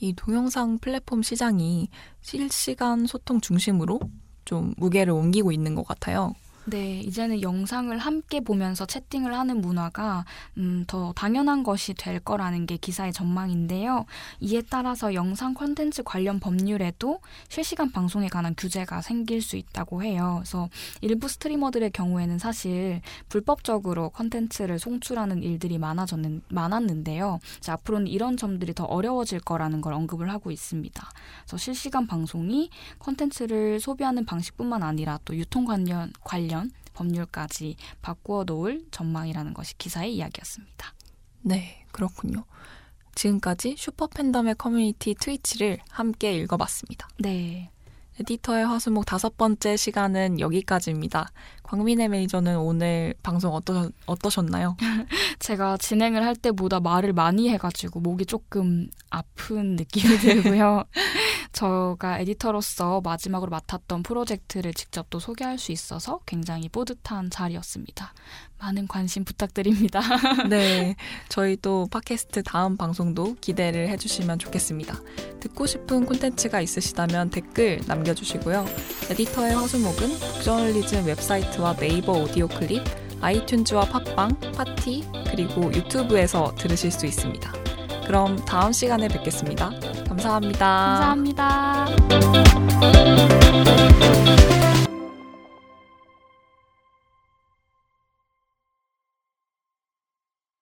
이 0.00 0.12
동영상 0.14 0.78
플랫폼 0.78 1.22
시장이 1.22 1.88
실시간 2.20 3.06
소통 3.06 3.40
중심으로 3.40 4.00
좀 4.44 4.74
무게를 4.76 5.12
옮기고 5.12 5.52
있는 5.52 5.74
것 5.74 5.86
같아요. 5.86 6.34
네, 6.68 6.98
이제는 6.98 7.42
영상을 7.42 7.96
함께 7.96 8.40
보면서 8.40 8.86
채팅을 8.86 9.32
하는 9.32 9.60
문화가 9.60 10.24
음, 10.56 10.82
더 10.88 11.12
당연한 11.12 11.62
것이 11.62 11.94
될 11.94 12.18
거라는 12.18 12.66
게 12.66 12.76
기사의 12.76 13.12
전망인데요. 13.12 14.04
이에 14.40 14.62
따라서 14.68 15.14
영상 15.14 15.54
콘텐츠 15.54 16.02
관련 16.02 16.40
법률에도 16.40 17.20
실시간 17.48 17.92
방송에 17.92 18.26
관한 18.26 18.52
규제가 18.56 19.00
생길 19.00 19.42
수 19.42 19.56
있다고 19.56 20.02
해요. 20.02 20.38
그래서 20.40 20.68
일부 21.02 21.28
스트리머들의 21.28 21.92
경우에는 21.92 22.40
사실 22.40 23.00
불법적으로 23.28 24.08
콘텐츠를 24.10 24.80
송출하는 24.80 25.44
일들이 25.44 25.78
많아졌는 25.78 26.42
많았는데요. 26.48 27.38
자, 27.60 27.74
앞으로는 27.74 28.08
이런 28.08 28.36
점들이 28.36 28.74
더 28.74 28.82
어려워질 28.86 29.38
거라는 29.38 29.80
걸 29.82 29.92
언급을 29.92 30.32
하고 30.32 30.50
있습니다. 30.50 31.08
그래서 31.42 31.56
실시간 31.58 32.08
방송이 32.08 32.70
콘텐츠를 32.98 33.78
소비하는 33.78 34.26
방식뿐만 34.26 34.82
아니라 34.82 35.20
또 35.24 35.36
유통 35.36 35.64
관련 35.64 36.12
관련 36.24 36.55
법률까지 36.96 37.76
바꾸어 38.02 38.44
놓을 38.44 38.86
전망이라는 38.90 39.54
것이 39.54 39.76
기사의 39.76 40.16
이야기였습니다. 40.16 40.94
네, 41.42 41.84
그렇군요. 41.92 42.44
지금까지 43.14 43.76
슈퍼 43.78 44.08
팬덤의 44.08 44.56
커뮤니티 44.56 45.14
트위치를 45.14 45.78
함께 45.88 46.34
읽어봤습니다. 46.34 47.08
네. 47.18 47.70
에디터의 48.20 48.66
화수목 48.66 49.04
다섯 49.04 49.36
번째 49.36 49.76
시간은 49.76 50.40
여기까지입니다. 50.40 51.28
곽민해 51.62 52.08
매니저는 52.08 52.56
오늘 52.58 53.14
방송 53.22 53.52
어떠, 53.52 53.90
어떠셨나요? 54.06 54.76
제가 55.38 55.76
진행을 55.76 56.24
할 56.24 56.34
때보다 56.34 56.80
말을 56.80 57.12
많이 57.12 57.50
해가지고 57.50 58.00
목이 58.00 58.24
조금 58.24 58.88
아픈 59.10 59.76
느낌이 59.76 60.16
들고요. 60.18 60.84
제가 61.52 62.20
에디터로서 62.20 63.00
마지막으로 63.02 63.50
맡았던 63.50 64.02
프로젝트를 64.02 64.72
직접 64.72 65.10
또 65.10 65.18
소개할 65.18 65.58
수 65.58 65.72
있어서 65.72 66.20
굉장히 66.24 66.68
뿌듯한 66.68 67.30
자리였습니다. 67.30 68.14
많은 68.58 68.88
관심 68.88 69.24
부탁드립니다. 69.24 70.00
네. 70.48 70.96
저희 71.28 71.56
또 71.56 71.86
팟캐스트 71.90 72.42
다음 72.42 72.76
방송도 72.76 73.36
기대를 73.40 73.88
해주시면 73.90 74.38
좋겠습니다. 74.38 75.00
듣고 75.40 75.66
싶은 75.66 76.06
콘텐츠가 76.06 76.60
있으시다면 76.60 77.30
댓글 77.30 77.80
남겨주시고요. 77.86 78.66
에디터의 79.10 79.54
화수목은 79.54 80.08
북저널리즘 80.18 81.06
웹사이트와 81.06 81.76
네이버 81.76 82.12
오디오 82.12 82.48
클립, 82.48 82.82
아이튠즈와 83.20 83.90
팟빵, 83.90 84.40
팟티, 84.52 85.04
그리고 85.30 85.72
유튜브에서 85.72 86.54
들으실 86.56 86.90
수 86.90 87.06
있습니다. 87.06 87.52
그럼 88.06 88.36
다음 88.44 88.72
시간에 88.72 89.08
뵙겠습니다. 89.08 89.70
감사합니다. 90.08 91.26
감사합니다. 91.34 91.86